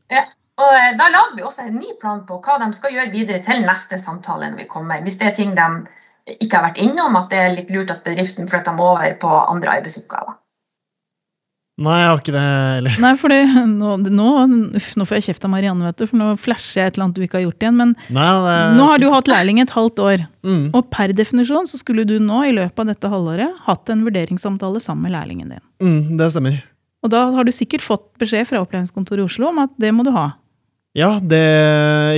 [0.62, 3.42] Og eh, da lager vi også en ny plan på hva de skal gjøre videre
[3.44, 5.02] til neste samtale når vi kommer.
[5.02, 5.68] Hvis det er ting de
[6.38, 9.32] ikke har vært innom, at det er litt lurt at bedriften flytter dem over på
[9.42, 10.38] andre arbeidsoppgaver.
[11.82, 12.96] Nei, jeg har ikke det heller.
[13.00, 14.26] Nei, for nå, nå,
[14.76, 17.06] uff, nå får jeg kjeft av Marianne, vet du, for nå flasher jeg et eller
[17.06, 17.78] annet du ikke har gjort igjen.
[17.80, 18.74] Men Nei, er...
[18.76, 20.26] nå har du hatt lærling et halvt år.
[20.44, 20.66] mm.
[20.76, 24.84] Og per definisjon så skulle du nå i løpet av dette halvåret hatt en vurderingssamtale
[24.84, 25.64] sammen med lærlingen din.
[25.82, 26.60] Mm, det stemmer.
[27.02, 30.04] Og da har du sikkert fått beskjed fra opplæringskontoret i Oslo om at det må
[30.06, 30.28] du ha.
[30.92, 31.40] Ja, det,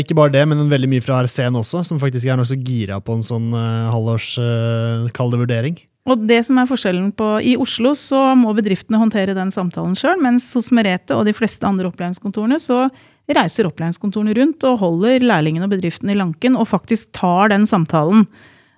[0.02, 3.14] ikke bare det, men veldig mye fra RCN også, som faktisk er nokså gira på
[3.14, 5.76] en sånn uh, halvårs uh, vurdering.
[6.10, 10.18] Og det som er forskjellen på, I Oslo så må bedriftene håndtere den samtalen sjøl,
[10.20, 12.88] mens hos Merete og de fleste andre opplæringskontorene så
[13.30, 18.26] reiser opplæringskontorene rundt og holder lærlingen og bedriften i lanken og faktisk tar den samtalen.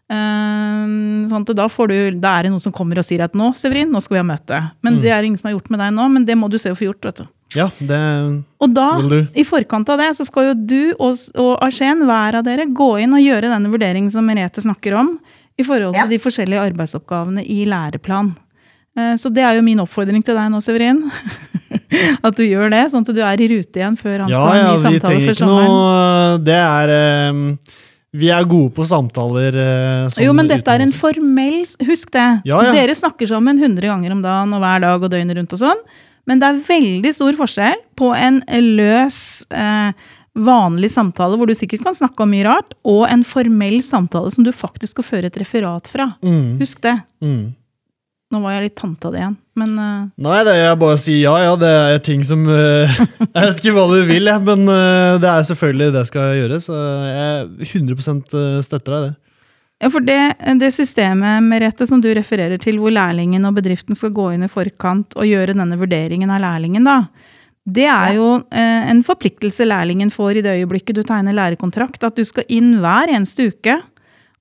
[0.07, 3.35] Uh, sånn at da, får du, da er det noen som kommer og sier at
[3.35, 4.61] nå Severin, nå skal vi ha møte.
[4.87, 5.03] Men Mm.
[5.03, 6.71] det er det ingen som har gjort med deg nå, men det må du se
[6.71, 7.03] å få gjort.
[7.09, 7.27] vet du.
[7.55, 9.27] Ja, det Og da, vil du.
[9.39, 12.89] i forkant av det, så skal jo du og, og Arsen, hver av dere, gå
[13.05, 15.19] inn og gjøre denne vurderingen som Merete snakker om,
[15.57, 16.07] i forhold til Ja.
[16.11, 18.35] de forskjellige arbeidsoppgavene i læreplan.
[18.99, 21.05] Eh, Så det er jo min oppfordring til deg nå, Severin.
[22.25, 24.47] At du gjør det, sånn at du er i rute igjen før han Ja, skal
[24.47, 25.69] ha en ja, ny vi samtale trenger før ikke sommeren.
[25.71, 27.59] noe Det er Um
[28.17, 29.55] Vi er gode på samtaler.
[29.61, 32.27] eh, Jo, men dette er en formell Husk det.
[32.49, 32.73] Ja, ja.
[32.73, 35.83] Dere snakker sammen 100 ganger om dagen og hver dag og døgnet rundt og sånn.
[36.27, 38.41] Men det er veldig stor forskjell på en
[38.77, 39.19] løs,
[39.55, 39.93] eh,
[40.37, 44.45] vanlig samtale hvor du sikkert kan snakke om mye rart, og en formell samtale som
[44.45, 46.11] du faktisk skal føre et referat fra.
[46.25, 46.99] mm, Husk det.
[47.25, 47.55] mm.
[48.35, 50.07] Nå var jeg litt tante av det igjen, men uh...
[50.19, 51.53] Nei, det er bare å si ja, ja.
[51.55, 52.91] Det er ting som uh,
[53.37, 56.67] Jeg vet ikke hva du vil, jeg, men uh, det er selvfølgelig det skal gjøres.
[56.67, 58.03] Så jeg 100
[58.67, 59.15] støtter deg i det.
[59.83, 60.19] Ja, for det,
[60.61, 64.53] det systemet Merete, som du refererer til, hvor lærlingen og bedriften skal gå inn i
[64.53, 67.03] forkant og gjøre denne vurderingen av lærlingen, da,
[67.67, 72.17] det er jo eh, en forpliktelse lærlingen får i det øyeblikket du tegner lærekontrakt, at
[72.17, 73.81] du skal inn hver eneste uke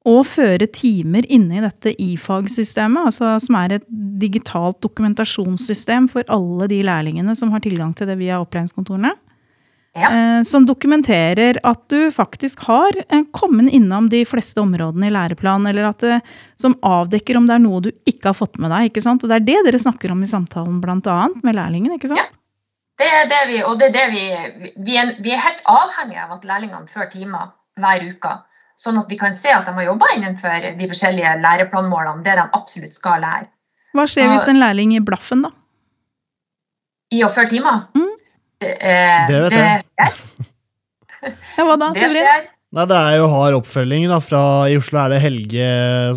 [0.06, 3.88] og føre timer inne i dette IFAG-systemet, altså som er et
[4.22, 9.16] digitalt dokumentasjonssystem for alle de lærlingene som har tilgang til det via opplæringskontorene.
[9.96, 10.10] Ja.
[10.12, 15.70] Eh, som dokumenterer at du faktisk har eh, kommet innom de fleste områdene i læreplanen,
[15.72, 16.18] eller at det,
[16.60, 18.90] som avdekker om det er noe du ikke har fått med deg.
[18.90, 19.24] ikke sant?
[19.24, 22.20] Og det er det dere snakker om i samtalen, annet, med lærlingen, ikke sant?
[22.20, 22.28] Ja.
[22.96, 24.26] Det er det vi, og det er det vi,
[24.88, 28.36] vi, er, vi er helt avhengige av at lærlingene fører timer hver uke.
[28.80, 32.46] Sånn at vi kan se at de har jobba innenfor de forskjellige læreplanmålene, det de
[32.56, 33.50] absolutt skal lære.
[33.96, 35.52] Hva skjer hvis en lærling gir blaffen, da?
[37.16, 37.86] I å føre timer.
[37.96, 38.12] Mm.
[38.62, 39.84] Det, eh, Det vet jeg.
[41.58, 42.46] Ja, hva da, Det skjer.
[42.76, 44.08] Nei, det er jo hard oppfølging.
[44.12, 45.68] da, fra I Oslo er det Helge,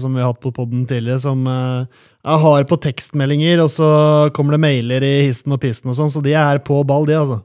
[0.03, 1.87] som vi har hatt på podden tidligere, som eh,
[2.27, 3.89] er hard på tekstmeldinger, og så
[4.35, 7.15] kommer det mailer i histen og pisten og sånn, så de er på ball, de,
[7.21, 7.41] altså.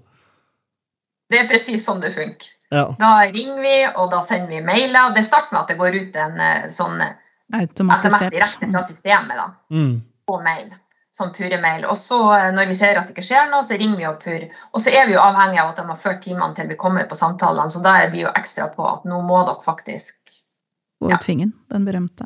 [1.30, 2.50] Det er presis sånn det funker.
[2.74, 2.88] Ja.
[2.98, 5.14] Da ringer vi, og da sender vi mailer.
[5.14, 7.14] Det starter med at det går ut en eh, sånn eh,
[7.54, 10.02] SMS direkte fra systemet da, Mm.
[10.28, 10.72] på mail.
[11.14, 11.84] Sånn purre-mail.
[11.86, 14.20] Og så eh, når vi ser at det ikke skjer noe, så ringer vi og
[14.24, 14.48] purrer.
[14.74, 17.06] Og så er vi jo avhengig av at de har ført timene til vi kommer
[17.10, 20.18] på samtalene, så da er vi jo ekstra på at nå må dere faktisk
[21.04, 21.18] Gå Ja.
[21.20, 22.26] ut fingeren, den berømte.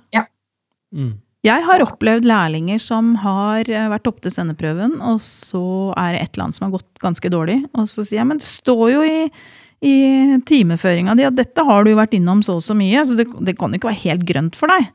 [0.93, 1.15] Mm.
[1.43, 6.21] Jeg har opplevd lærlinger som har eh, vært opp til sendeprøven, og så er det
[6.21, 7.57] et eller annet som har gått ganske dårlig.
[7.73, 9.27] Og så sier jeg, men det står jo i,
[9.83, 9.95] i
[10.47, 13.27] timeføringa di at dette har du jo vært innom så og så mye, så det,
[13.45, 14.87] det kan jo ikke være helt grønt for deg.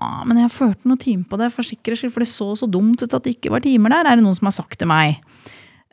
[0.00, 2.68] Ja, men jeg førte noen timer på det for sikkerhets skyld, for det så så
[2.70, 4.90] dumt ut at det ikke var timer der, er det noen som har sagt til
[4.90, 5.20] meg.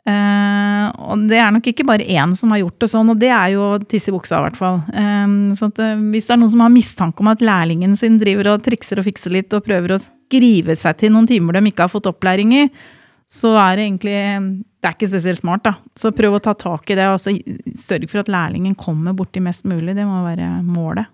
[0.08, 3.28] Uh, og det er nok ikke bare én som har gjort det sånn, og det
[3.36, 4.78] er jo tiss i buksa i hvert fall.
[4.96, 8.16] Eh, så at, uh, hvis det er noen som har mistanke om at lærlingen sin
[8.20, 11.68] driver og trikser og fikser litt og prøver å skrive seg til noen timer de
[11.68, 12.64] ikke har fått opplæring i,
[13.30, 14.16] så er det egentlig
[14.80, 15.74] Det er ikke spesielt smart, da.
[15.92, 19.68] Så prøv å ta tak i det, og sørg for at lærlingen kommer borti mest
[19.68, 19.92] mulig.
[19.92, 21.12] Det må være målet.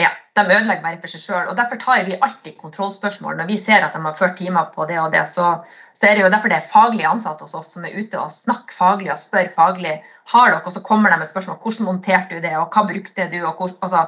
[0.00, 1.50] Ja, de ødelegger bare for seg sjøl.
[1.56, 3.36] Derfor tar vi alltid kontrollspørsmål.
[3.36, 5.50] Når vi ser at de har ført timer på det og det, så,
[5.92, 8.32] så er det jo derfor det er faglige ansatte hos oss som er ute og
[8.32, 9.98] snakker faglig og spør faglig.
[10.32, 13.28] Har dere, og så kommer de med spørsmål hvordan monterte du det, og hva brukte
[13.28, 13.38] du?
[13.44, 14.06] og hvor, altså,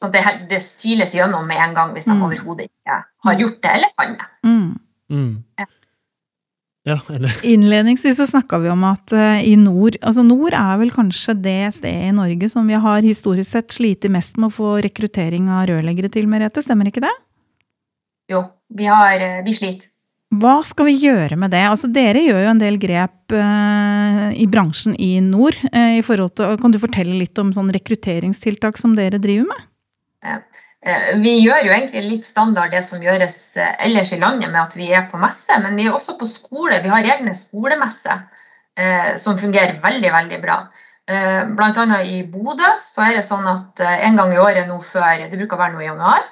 [0.00, 2.22] sånn at det, det siles gjennom med en gang hvis de Mm.
[2.24, 4.28] overhodet ikke har gjort det eller kan det.
[4.48, 4.78] Mm.
[5.10, 5.44] Mm.
[5.58, 5.66] Ja.
[6.88, 10.92] Ja, eller Innledningsvis så snakka vi om at eh, i nord altså Nord er vel
[10.94, 14.76] kanskje det stedet i Norge som vi har historisk sett slitt mest med å få
[14.84, 16.64] rekruttering av rørleggere til, Merete.
[16.64, 17.14] Stemmer ikke det?
[18.28, 19.90] jo, vi, har, eh, vi sliter.
[20.38, 21.62] Hva skal vi gjøre med det?
[21.70, 25.56] Altså, dere gjør jo en del grep eh, i bransjen i nord.
[25.72, 29.62] Eh, i til, kan du fortelle litt om sånn rekrutteringstiltak som dere driver med?
[30.28, 30.42] Eh,
[31.22, 34.76] vi gjør jo egentlig litt standard det som gjøres eh, ellers i landet med at
[34.78, 36.80] vi er på messe, men vi er også på skole.
[36.84, 38.22] Vi har egne skolemesser
[38.78, 40.58] eh, som fungerer veldig, veldig bra.
[41.08, 44.78] Eh, annet i Bodø så er det sånn at eh, en gang i året nå
[44.84, 46.26] før, det bruker å være nå i januar,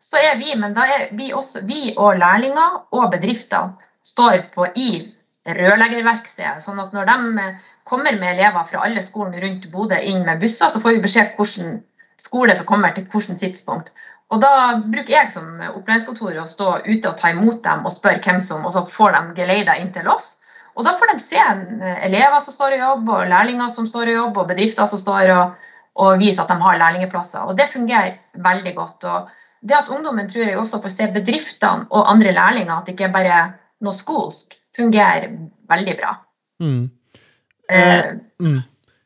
[0.00, 3.72] så er vi, men da er vi også, vi og lærlinger og bedrifter
[4.06, 4.90] står på i
[5.50, 6.62] rørleggerverkstedet.
[6.62, 7.58] Sånn at når de eh,
[7.90, 11.34] kommer med elever fra alle skolene rundt Bodø inn med busser, så får vi beskjed
[11.36, 11.80] hvilken
[12.22, 13.92] skole som kommer til hvilket tidspunkt.
[14.30, 18.22] Og da bruker jeg som opplæringskontor å stå ute og ta imot dem og spørre
[18.22, 20.36] hvem som Og så får de geleida inn til oss.
[20.78, 24.12] Og da får de se eh, elever som står og jobber, og lærlinger som står
[24.12, 25.56] og jobber, og bedrifter som står og,
[25.98, 27.42] og viser at de har lærlingplasser.
[27.42, 29.08] Og det fungerer veldig godt.
[29.10, 29.34] Og
[29.66, 33.10] det at ungdommen tror jeg også får se bedriftene og andre lærlinger, at det ikke
[33.10, 33.42] er bare
[33.82, 35.26] noe skolsk, fungerer
[35.68, 36.14] veldig bra.
[36.62, 36.86] Mm.
[36.86, 36.96] Eh,
[37.70, 38.60] Eh, mm.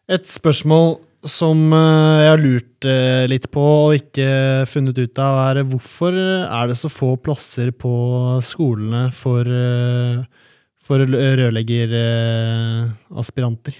[0.08, 5.48] Et spørsmål som eh, jeg har lurt eh, litt på og ikke funnet ut av,
[5.48, 10.24] er hvorfor er det så få plasser på skolene for, eh,
[10.84, 13.74] for rørleggeraspiranter?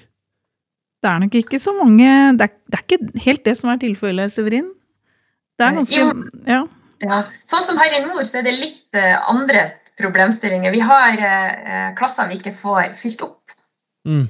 [1.05, 3.79] Det er nok ikke så mange Det er, det er ikke helt det som er
[3.83, 4.69] tilfellet, Severin.
[5.59, 6.01] Det er ganske
[6.49, 6.63] Ja.
[7.05, 7.19] Ja.
[7.45, 8.97] Sånn som her i nord, så er det litt
[9.29, 10.73] andre problemstillinger.
[10.73, 11.13] Vi har
[11.99, 13.43] klasser vi ikke får fylt opp.
[14.09, 14.29] Mm.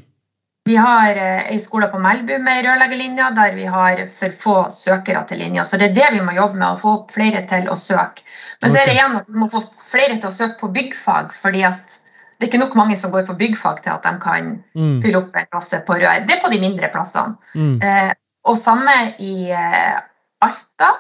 [0.65, 5.21] Vi har eh, ei skole på Melbu med rørleggerlinja der vi har for få søkere
[5.29, 5.65] til linja.
[5.69, 8.25] Så det er det vi må jobbe med, å få flere til å søke.
[8.63, 11.35] Men så er det igjen at vi må få flere til å søke på byggfag,
[11.37, 11.99] fordi at
[12.39, 15.03] det er ikke nok mange som går på byggfag til at de kan Mm.
[15.03, 16.25] fylle opp en klasse på rør.
[16.27, 17.37] Det er på de mindre plassene.
[17.55, 17.77] Mm.
[17.83, 18.13] Eh,
[18.45, 20.01] og samme i eh,
[20.43, 20.91] Alta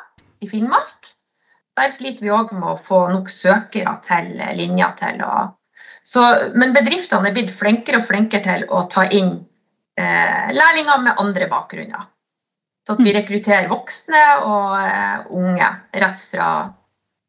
[0.40, 1.10] i Finnmark.
[1.76, 5.54] Der sliter vi òg med å få nok søkere til linja til å
[6.04, 9.46] så, Men bedriftene er blitt flinkere og flinkere til å ta inn
[9.98, 12.08] lærlinger med andre bakgrunner.
[12.86, 16.48] Så at vi rekrutterer voksne og eh, unge rett fra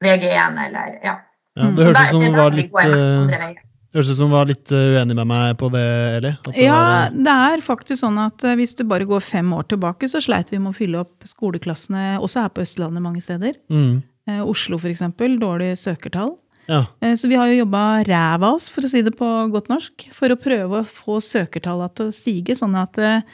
[0.03, 1.15] VG1 eller ja.
[1.55, 1.75] Ja, Mm.
[1.77, 3.53] det Så hørtes ut som hun var litt eh.
[3.95, 5.83] Høres ut som du var litt eh, uenig med meg på det,
[6.17, 6.31] Eli.
[6.35, 9.23] At det Ja, var, eh, det er faktisk sånn at eh, hvis du bare går
[9.23, 13.01] fem år tilbake, så sleit vi med å fylle opp skoleklassene også her på Østlandet
[13.01, 13.53] mange steder.
[13.71, 14.03] mm.
[14.27, 16.31] Eh, Oslo for eksempel, dårlige søkertall.
[16.67, 16.85] Ja.
[17.01, 20.07] Eh, Så vi har jo jobba ræva oss, for å si det på godt norsk,
[20.13, 23.25] for å prøve å få søkertallene til å stige, sånn at eh,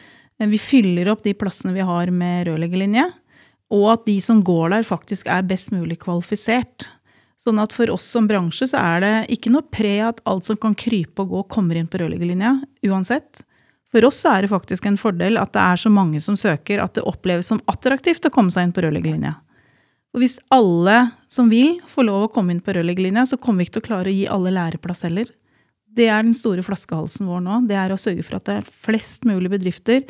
[0.41, 3.06] vi fyller opp de plassene vi har med rørleggerlinje,
[3.72, 6.89] og at de som går der, faktisk er best mulig kvalifisert.
[7.41, 10.60] Sånn at for oss som bransje så er det ikke noe pre at alt som
[10.62, 13.46] kan krype og gå, kommer inn på rørleggerlinja, uansett.
[13.91, 16.96] For oss er det faktisk en fordel at det er så mange som søker, at
[16.96, 19.34] det oppleves som attraktivt å komme seg inn på rørleggerlinja.
[20.12, 20.97] Og hvis alle
[21.32, 23.88] som vil, får lov å komme inn på rørleggerlinja, så kommer vi ikke til å
[23.88, 25.30] klare å gi alle læreplass heller.
[25.91, 27.62] Det er den store flaskehalsen vår nå.
[27.67, 30.04] Det er å sørge for at det er flest mulig bedrifter.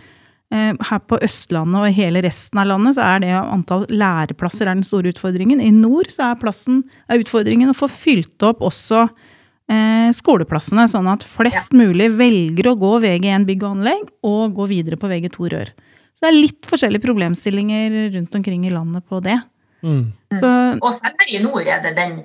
[0.51, 4.67] Eh, Her på Østlandet og i hele resten av landet så er det antall læreplasser
[4.67, 5.61] er den store utfordringen.
[5.61, 11.09] I nord så er, plassen, er utfordringen å få fylt opp også eh, skoleplassene, sånn
[11.13, 15.53] at flest mulig velger å gå VG1 bygg og anlegg og gå videre på VG2
[15.55, 15.73] rør.
[16.17, 19.39] Så det er litt forskjellige problemstillinger rundt omkring i landet på det.
[19.81, 20.11] Mm.
[20.39, 22.19] Så Og selv i nord er det den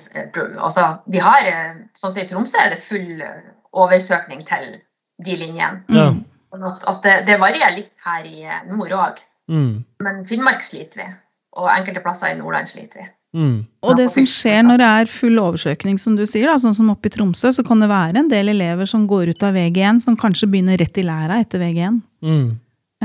[0.60, 4.76] Altså, vi har eh, Sånn som i Tromsø er det full eh, oversøkning til
[5.24, 5.82] de linjene.
[5.88, 6.10] Ja.
[6.12, 9.22] mm, Sånn at, at det, det varierer litt her i eh, nord òg.
[9.52, 9.84] Mm.
[10.04, 11.08] Men Finnmark sliter vi.
[11.56, 13.08] Og enkelte plasser i Nordland sliter vi.
[13.36, 13.56] Mm.
[13.84, 16.88] Og det som skjer når det er full oversøkning, som du sier, da, sånn som
[16.92, 20.00] oppe i Tromsø, så kan det være en del elever som går ut av VG1,
[20.06, 21.98] som kanskje begynner rett i læra etter VG1.
[22.24, 22.46] Mm.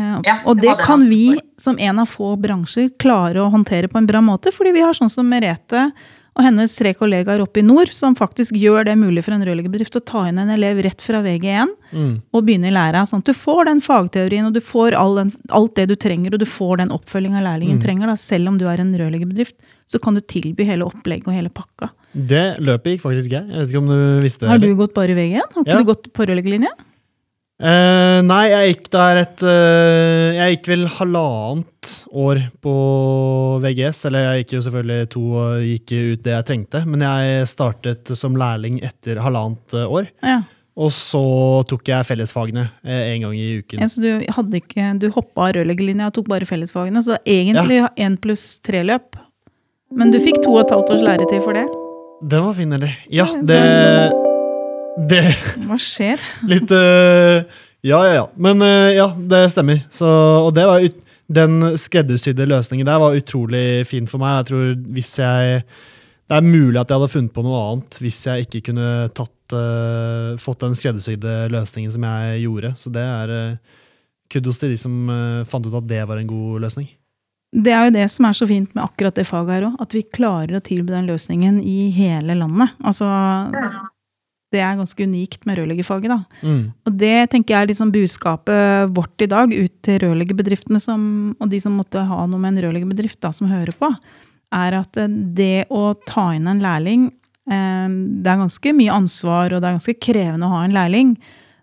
[0.02, 3.88] Eh, Ja, og det det kan vi som en av få bransjer klare å håndtere
[3.92, 5.92] på en bra måte, fordi vi har sånn som Merete
[6.34, 9.98] og hennes tre kollegaer oppe i nord, som faktisk gjør det mulig for en rørleggerbedrift
[10.00, 12.22] å ta inn en elev rett fra VG1 Mm.
[12.34, 13.02] og begynne i læra.
[13.06, 16.32] Sånn at du får den fagteorien, og du får all den, alt det du trenger,
[16.34, 17.84] og du får den oppfølginga lærlingen Mm.
[17.84, 18.08] trenger.
[18.08, 18.16] Da.
[18.16, 19.56] Selv om du er en rørleggerbedrift,
[19.92, 21.90] så kan du tilby hele opplegget og hele pakka.
[22.16, 23.48] Det løpet gikk faktisk jeg.
[23.52, 24.50] Jeg vet ikke om du visste det?
[24.50, 25.42] Har du gått bare VG1?
[25.54, 25.78] Har ikke Ja.
[25.80, 26.72] du gått på rørleggerlinje?
[27.62, 32.74] Eh, nei, jeg gikk der et uh, Jeg gikk vel halvannet år på
[33.62, 34.00] VGS.
[34.10, 36.82] Eller jeg gikk jo selvfølgelig to og gikk ut det jeg trengte.
[36.90, 40.10] Men jeg startet som lærling etter halvannet år.
[40.26, 40.42] Ja.
[40.82, 41.22] Og så
[41.70, 43.84] tok jeg fellesfagene uh, en gang i uken.
[43.84, 47.44] Ja, så du, hadde ikke, du hoppa rørleggerlinja og tok bare fellesfagene, så det er
[47.44, 49.20] egentlig én pluss tre-løp.
[49.92, 51.68] Men du fikk to og et halvt års læretid for det.
[52.32, 52.98] Den var fin, eller?
[53.12, 53.62] Ja, det
[54.98, 55.24] Det
[55.68, 56.22] Hva skjer?
[56.48, 57.44] Litt uh,
[57.82, 58.26] Ja, ja, ja.
[58.36, 59.80] Men uh, ja, det stemmer.
[59.90, 60.08] Så,
[60.46, 60.84] og det var
[61.32, 64.42] den skreddersydde løsningen der var utrolig fin for meg.
[64.42, 65.64] Jeg tror hvis jeg
[66.32, 69.56] det er mulig at jeg hadde funnet på noe annet hvis jeg ikke kunne tatt,
[69.56, 72.72] uh, fått den skreddersydde løsningen som jeg gjorde.
[72.80, 73.80] Så det er uh,
[74.32, 76.88] kudos til de som uh, fant ut at det var en god løsning.
[77.52, 79.76] Det er jo det som er så fint med akkurat det faget her òg.
[79.84, 82.78] At vi klarer å tilby den løsningen i hele landet.
[82.80, 83.10] Altså,
[84.52, 86.20] det er ganske unikt med rørleggerfaget, da.
[86.44, 86.64] Mm.
[86.88, 91.04] Og det tenker jeg er liksom budskapet vårt i dag ut til rørleggerbedriftene som,
[91.40, 93.90] og de som måtte ha noe med en rørleggerbedrift da, som hører på,
[94.52, 97.08] er at eh, det å ta inn en lærling
[97.48, 101.16] eh, Det er ganske mye ansvar, og det er ganske krevende å ha en lærling.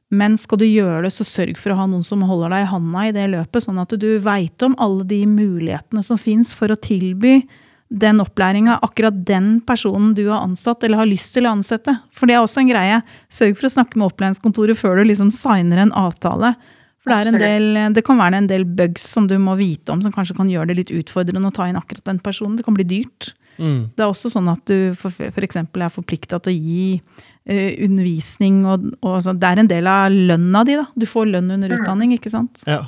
[0.09, 2.73] Men skal du gjøre det, så sørg for å ha noen som holder deg i
[2.73, 6.73] handa i det løpet, sånn at du veit om alle de mulighetene som fins for
[6.73, 7.43] å tilby
[7.89, 11.95] den opplæringa akkurat den personen du har ansatt eller har lyst til å ansette.
[12.13, 12.99] For det er også en greie.
[13.33, 16.53] Sørg for å snakke med opplæringskontoret før du liksom signer en avtale.
[16.99, 19.95] For det, er en del, det kan være en del bugs som du må vite
[19.95, 22.59] om, som kanskje kan gjøre det litt utfordrende å ta inn akkurat den personen.
[22.59, 23.33] Det kan bli dyrt.
[23.57, 23.89] Mm.
[23.97, 28.61] Det er også sånn at du for, for er forplikta til å gi uh, undervisning,
[28.69, 30.77] og, og så, det er en del av lønna di.
[30.79, 30.87] da.
[30.95, 32.63] Du får lønn under utdanning, ikke sant.
[32.69, 32.85] Ja.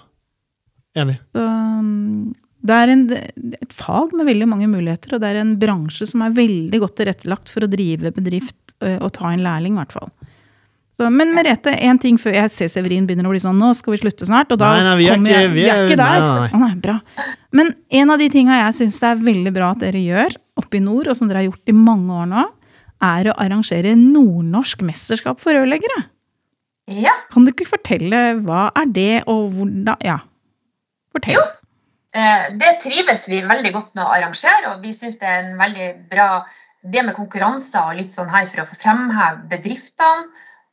[0.98, 1.16] Enig.
[1.30, 2.30] Så mm,
[2.62, 3.04] det er en,
[3.56, 6.96] et fag med veldig mange muligheter, og det er en bransje som er veldig godt
[7.00, 10.10] tilrettelagt for å drive bedrift og ta en lærling, i hvert fall.
[11.00, 13.94] Så, men Merete, en ting før jeg ser Severin begynner å bli sånn Nå skal
[13.94, 14.50] vi slutte snart.
[14.52, 16.20] Og da Nei, nei, vi er kommer ikke- jeg, vi vi er er- ikke der.
[16.20, 16.50] nei, nei.
[16.52, 16.96] Å, nei, bra.
[17.56, 17.70] Men
[18.02, 20.80] en av de tinga jeg syns det er veldig bra at dere gjør oppe i
[20.84, 22.44] nord, og som dere har gjort i mange år nå,
[23.00, 26.02] er å arrangere nordnorsk mesterskap for rørleggere.
[26.92, 27.12] Ja.
[27.32, 30.18] Kan du ikke fortelle hva er det, og hvordan Ja.
[31.16, 31.32] Fortell.
[31.40, 31.46] Jo.
[32.14, 35.58] Eh, Det trives vi veldig godt med å arrangere, og vi syns det er en
[35.58, 36.44] veldig bra
[36.82, 40.30] det med konkurranser og litt sånn her for å fremheve bedriftene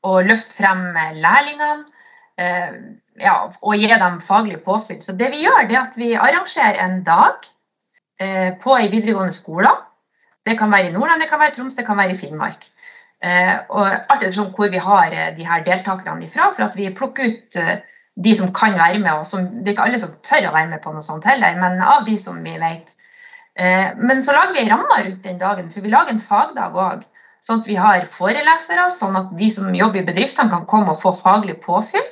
[0.08, 1.86] og løfte frem lærlingene.
[2.38, 2.71] eh,
[3.19, 5.02] Ja, og gi dem faglig påfyll.
[5.02, 7.47] Så det vi gjør, det er at vi arrangerer en dag
[8.19, 9.71] eh, på ei videregående skole.
[10.45, 12.67] Det kan være i Nordland, det kan være i Troms, det kan være i Finnmark.
[13.23, 16.91] Eh, og alt ettersom hvor vi har eh, de her deltakerne ifra, for at vi
[16.93, 17.80] plukker ut eh,
[18.17, 20.71] de som kan være med, og som, det er ikke alle som tør å være
[20.71, 22.95] med på noe sånt heller, men av de som vi vet.
[23.58, 26.77] Eh, men så lager vi rammer ramme rundt den dagen, for vi lager en fagdag
[26.77, 27.06] òg.
[27.45, 31.01] Sånn at vi har forelesere, sånn at de som jobber i bedriftene kan komme og
[31.03, 32.06] få faglig påfyll.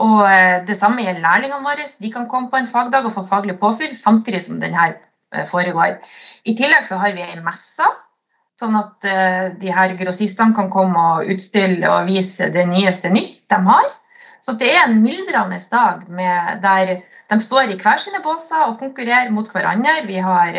[0.00, 1.86] Og eh, det samme gjelder lærlingene våre.
[2.00, 4.94] De kan komme på en fagdag og få faglig påfyll samtidig som den her
[5.34, 5.98] eh, foregår.
[6.46, 7.86] I tillegg så har vi ei messe,
[8.60, 9.06] sånn at
[9.56, 13.86] de her grossistene kan komme og utstille og vise det nyeste nytt de har.
[14.44, 16.98] Så det er en myldrende dag med, der
[17.30, 20.00] de står i hver sine båser og konkurrerer mot hverandre.
[20.08, 20.56] Vi har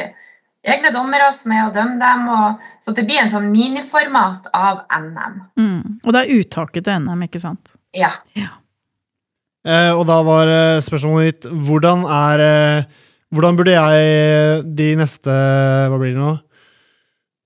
[0.61, 2.27] egne dommere som er å dømme dem.
[2.31, 5.37] Og, så det blir en sånn miniformat av NM.
[5.59, 6.01] Mm.
[6.03, 7.73] Og det er uttaket til NM, ikke sant?
[7.97, 8.13] Ja.
[8.37, 12.99] Eh, og da var eh, spørsmålet mitt hvordan er eh,
[13.31, 16.33] Hvordan burde jeg de neste Hva blir det nå?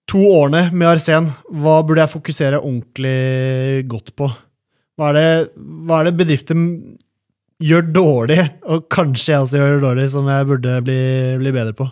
[0.09, 4.31] To årene med Arsen, hva burde jeg fokusere ordentlig godt på?
[4.95, 5.27] Hva er det,
[5.87, 6.59] hva er det bedrifter
[7.63, 10.99] gjør dårlig, og kanskje jeg også gjør dårlig, som jeg burde bli,
[11.41, 11.87] bli bedre på?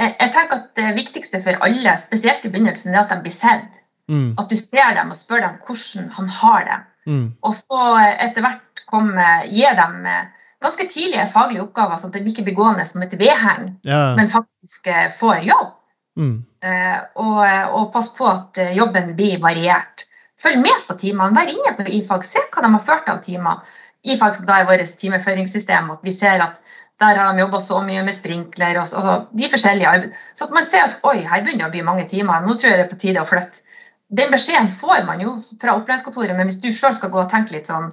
[0.00, 3.34] Jeg, jeg tenker at Det viktigste for alle, spesielt i begynnelsen, er at de blir
[3.34, 3.78] sett.
[4.10, 6.78] Mm, At du ser dem og spør dem hvordan han har det.
[7.06, 10.24] mm, Og så eh, etter hvert komme, gi dem eh,
[10.62, 14.12] ganske tidlige faglige oppgaver, sånn at de ikke blir gående som et vedheng, yeah.
[14.18, 15.70] men faktisk eh, får jobb.
[16.18, 17.40] mm, Eh, Og,
[17.74, 20.04] og pass på at eh, jobben blir variert.
[20.42, 21.34] Følg med på timene.
[21.36, 22.26] Vær inne på IFAG.
[22.26, 23.62] Se hva de har ført av timer.
[24.02, 25.90] IFAG som da er vårt timeføringssystem.
[25.94, 26.58] At vi ser at
[27.02, 30.18] der har de jobba så mye med sprinkler og, så, og de forskjellige arbeid.
[30.34, 32.44] Så at man ser at oi, her begynner det å bli mange timer.
[32.44, 33.64] Nå tror jeg det er på tide å flytte.
[34.12, 37.54] Den beskjeden får man jo fra opplæringskontoret, men hvis du sjøl skal gå og tenke
[37.54, 37.86] litt sånn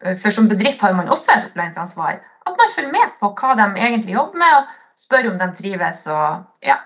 [0.00, 2.22] eh, For som bedrift har man også et opplæringsansvar.
[2.48, 6.06] At man følger med på hva de egentlig jobber med, og spør om de trives.
[6.08, 6.78] og ja,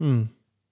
[0.00, 0.22] mm,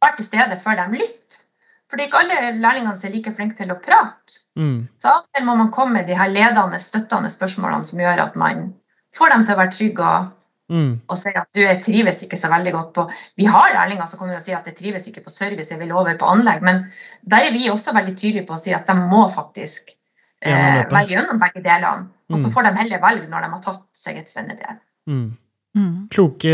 [0.02, 1.44] Vær til stede før de lytter.
[1.92, 4.38] For det er ikke alle lærlingene er like flinke til å prate.
[4.56, 8.00] mm, Så av og til må man komme med de her ledende, støttende spørsmålene som
[8.00, 8.70] gjør at man
[9.12, 10.30] får dem til å være trygge og,
[10.72, 13.04] mm, og si at du jeg trives ikke så veldig godt på
[13.36, 15.92] Vi har lærlinger som kommer og sier at jeg trives ikke på service, jeg vil
[15.92, 16.62] over på anlegg.
[16.64, 16.86] Men
[17.28, 19.92] der er vi også veldig tydelige på å si at de må faktisk
[20.40, 22.08] eh, være gjennom begge delene.
[22.32, 22.52] Og så Mm.
[22.56, 24.80] får de heller velge når de har tatt seg et svennebrev.
[25.06, 25.36] mm.
[25.72, 26.08] Mm.
[26.12, 26.52] Kloke,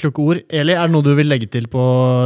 [0.00, 0.42] kloke ord.
[0.52, 1.80] Eli, er det noe du vil legge til på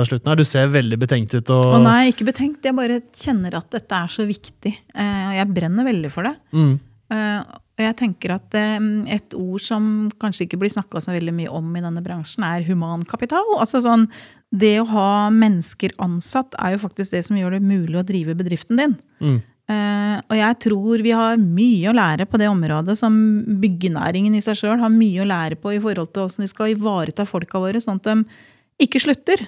[0.09, 0.33] slutten?
[0.33, 0.41] her?
[0.41, 1.53] Du ser veldig betenkt ut.
[1.55, 2.67] Og, Å nei, ikke betenkt.
[2.67, 4.75] Jeg bare kjenner at dette er så viktig.
[4.99, 6.35] Eh, og jeg brenner veldig for det.
[6.57, 6.77] Mm,
[7.09, 7.41] Eh,
[7.79, 9.85] og jeg tenker at eh, et ord som
[10.21, 13.55] kanskje ikke blir snakka så veldig mye om i denne bransjen, er humankapital.
[13.57, 14.09] Altså sånn,
[14.53, 18.37] det å ha mennesker ansatt er jo faktisk det som gjør det mulig å drive
[18.39, 18.99] bedriften din.
[19.25, 19.39] mm,
[19.69, 23.13] og jeg tror vi har mye å lære på det området som
[23.61, 26.73] byggenæringen i seg sjøl har mye å lære på i forhold til hvordan vi skal
[26.73, 29.43] ivareta folka våre, sånn at de ikke slutter.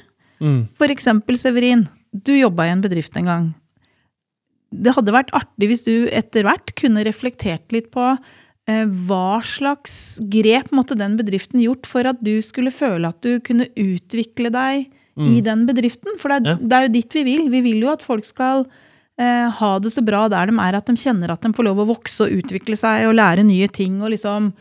[0.45, 0.67] Mm.
[0.77, 3.49] For eksempel, Severin, du jobba i en bedrift en gang.
[4.71, 10.21] Det hadde vært artig hvis du etter hvert kunne reflektert litt på eh, hva slags
[10.31, 14.87] grep måtte den bedriften gjort for at du skulle føle at du kunne utvikle deg
[15.21, 16.15] i den bedriften?
[16.21, 16.57] For det er, Ja.
[16.61, 17.49] det er jo dit vi vil.
[17.51, 18.87] Vi vil jo at folk skal eh,
[19.59, 21.89] ha det så bra der de er, at de kjenner at de får lov å
[21.93, 24.53] vokse og utvikle seg og lære nye ting og liksom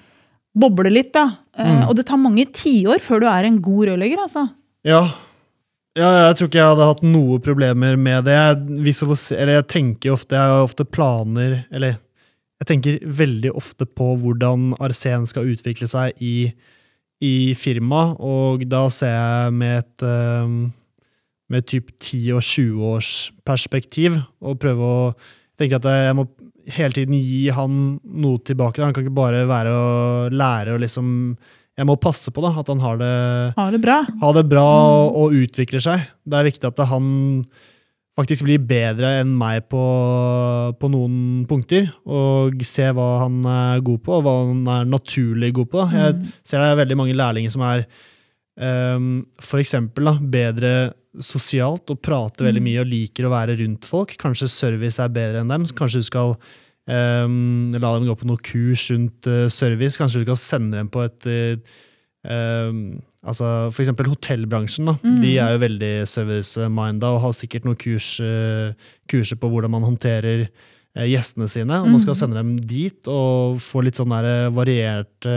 [0.60, 1.28] boble litt, da.
[1.57, 4.47] Eh, Og det tar mange tiår før du er en god rørlegger, altså.
[4.88, 5.03] Ja.
[5.97, 8.36] ja, jeg tror ikke jeg hadde hatt noe problemer med det.
[8.36, 11.97] Jeg, eller jeg tenker ofte, jeg har ofte planer Eller
[12.60, 16.49] jeg tenker veldig ofte på hvordan Arsen skal utvikle seg i,
[17.24, 20.57] i firma, og da ser jeg med et um,
[21.50, 24.20] med typ 10- og 20-årsperspektiv.
[24.41, 25.14] og prøve å
[25.60, 26.28] tenke at jeg må
[26.70, 28.84] hele tiden gi han noe tilbake.
[28.84, 29.88] Han kan ikke bare være å
[30.30, 31.16] lære og liksom
[31.80, 34.02] Jeg må passe på da, at han har det Ha det bra.
[34.04, 36.02] ha det bra og, og utvikler seg.
[36.28, 37.06] Det er viktig at han
[38.20, 39.80] faktisk blir bedre enn meg på,
[40.76, 45.54] på noen punkter, og se hva han er god på, og hva han er naturlig
[45.56, 45.86] god på.
[45.95, 47.86] Jeg ser det er veldig mange lærlinger som er
[48.60, 50.74] um, for eksempel da, bedre
[51.18, 54.14] sosialt og prater veldig mye og liker å være rundt folk.
[54.22, 55.66] Kanskje service er bedre enn dem.
[55.78, 59.97] Kanskje du skal um, la dem gå på noe kurs rundt uh, service.
[59.99, 61.78] Kanskje du skal sende dem på et uh,
[62.30, 64.91] um, altså For eksempel hotellbransjen.
[64.91, 64.97] Da.
[65.24, 69.88] De er jo veldig service-minda og har sikkert noen kurs, uh, kurser på hvordan man
[69.89, 70.49] håndterer
[71.05, 71.84] gjestene sine.
[71.84, 74.10] Og man skal sende dem dit og få litt sånn
[74.51, 75.28] variert,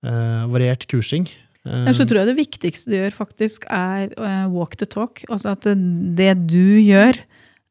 [0.00, 1.26] variert kursing.
[1.66, 5.24] Uh, så tror jeg det viktigste du gjør, faktisk er eh, walk the talk.
[5.28, 7.18] Altså at det du gjør,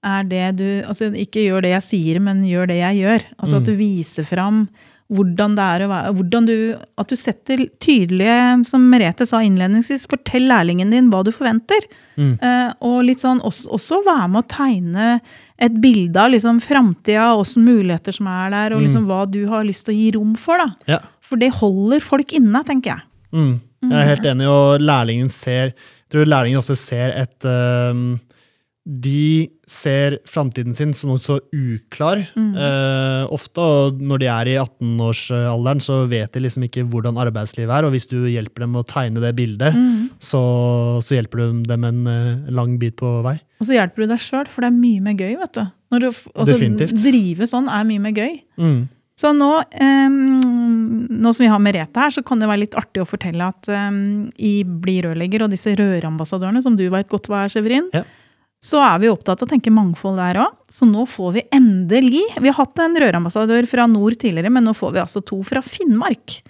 [0.06, 3.30] er det du Altså ikke gjør det jeg sier, men gjør det jeg gjør.
[3.39, 4.68] Altså at du viser fram
[5.14, 6.56] hvordan det er å være hvordan du,
[6.98, 11.86] At du setter tydelige, som Merete sa innledningsvis, fortell lærlingen din hva du forventer.
[12.18, 15.10] Eh, og litt sånn også, også være med å tegne
[15.62, 19.68] et bilde av liksom framtida, hvilke muligheter som er der, og liksom hva du har
[19.68, 20.64] lyst til å gi rom for.
[20.64, 20.96] da.
[20.96, 21.04] ja.
[21.26, 23.06] For det holder folk inne, tenker jeg.
[23.36, 23.56] Mm.
[23.92, 28.16] Jeg er helt enig, og lærlingen ser Jeg tror lærlingen ofte ser et um,
[28.86, 32.22] De ser framtiden sin som noe så uklar.
[32.38, 37.74] uh, ofte og når de er i 18-årsalderen, så vet de liksom ikke hvordan arbeidslivet
[37.74, 37.88] er.
[37.88, 39.74] Og hvis du hjelper dem å tegne det bildet,
[40.22, 40.44] så,
[41.02, 43.40] så hjelper du dem en uh, lang bit på vei.
[43.58, 45.34] Og så hjelper du deg sjøl, for det er mye mer gøy.
[45.42, 45.66] vet du.
[45.96, 47.02] Når du altså, Definitivt.
[47.02, 48.38] Drive sånn er mye mer gøy.
[48.62, 48.84] Mm.
[49.26, 49.47] Så nå,
[51.09, 53.69] nå som vi har Merete her, så kan det være litt artig å fortelle at
[54.38, 58.03] i Bli rørlegger og disse rørambassadørene, som du veit godt hva er, Severin, Ja.
[58.61, 60.53] så er vi opptatt av å tenke mangfold der òg.
[60.69, 64.76] Så nå får vi endelig Vi har hatt en rørambassadør fra nord tidligere, men nå
[64.78, 66.41] får vi altså to fra Finnmark.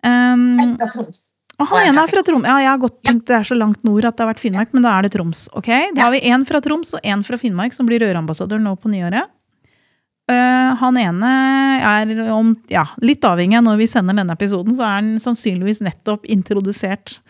[0.00, 1.22] Um, fra Troms.
[1.60, 2.48] og han ene er fra Troms.
[2.48, 4.72] Ja, jeg har godt tenkt det er så langt nord at det har vært Finnmark,
[4.72, 5.50] men da er det Troms.
[5.52, 5.68] ok?
[5.92, 8.88] Da har vi én fra Troms og én fra Finnmark som blir rørambassadør nå på
[8.88, 9.28] nyåret.
[10.26, 11.32] Eh, han ene
[11.86, 15.84] er om, ja, litt avhengig av når vi sender denne episoden, så er han sannsynligvis
[15.86, 17.20] nettopp introdusert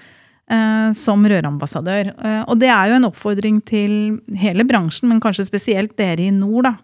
[0.49, 2.15] eh, som rørambassadør.
[2.17, 6.33] Eh, og det er jo en oppfordring til hele bransjen, men kanskje spesielt dere i
[6.33, 6.71] nord.
[6.71, 6.75] da.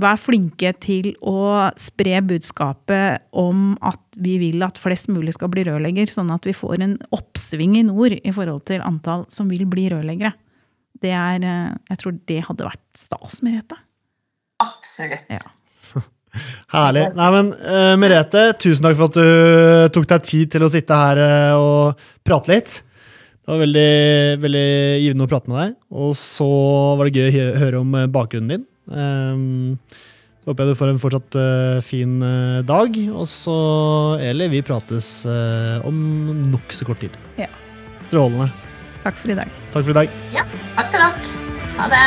[0.00, 5.66] Vær flinke til å spre budskapet om at vi vil at flest mulig skal bli
[5.68, 9.66] rørlegger, sånn at vi får en oppsving i nord i forhold til antall som vil
[9.68, 10.32] bli rørleggere.
[11.00, 13.76] Det er, eh, jeg tror det hadde vært stas, Merete.
[14.60, 15.32] Absolutt.
[15.32, 16.04] Ja.
[16.74, 17.08] Herlig.
[17.16, 21.02] Nei, men uh, Merete, tusen takk for at du tok deg tid til å sitte
[21.02, 22.80] her uh, og prate litt.
[23.40, 24.68] Det var veldig, veldig
[25.02, 25.72] givende å prate med deg.
[25.90, 26.46] Og så
[26.94, 28.66] var det gøy å høre om eh, bakgrunnen din.
[28.86, 29.80] Um,
[30.40, 33.00] så håper jeg du får en fortsatt uh, fin eh, dag.
[33.10, 33.56] Og så,
[34.22, 35.98] Eli, vi prates eh, om
[36.52, 37.16] nokså kort tid.
[37.40, 37.48] Ja.
[38.06, 38.50] Strålende.
[39.02, 39.58] Takk for i dag.
[39.74, 40.20] Takk for i dag.
[40.76, 41.42] Takk til dere.
[41.80, 42.06] Ha det.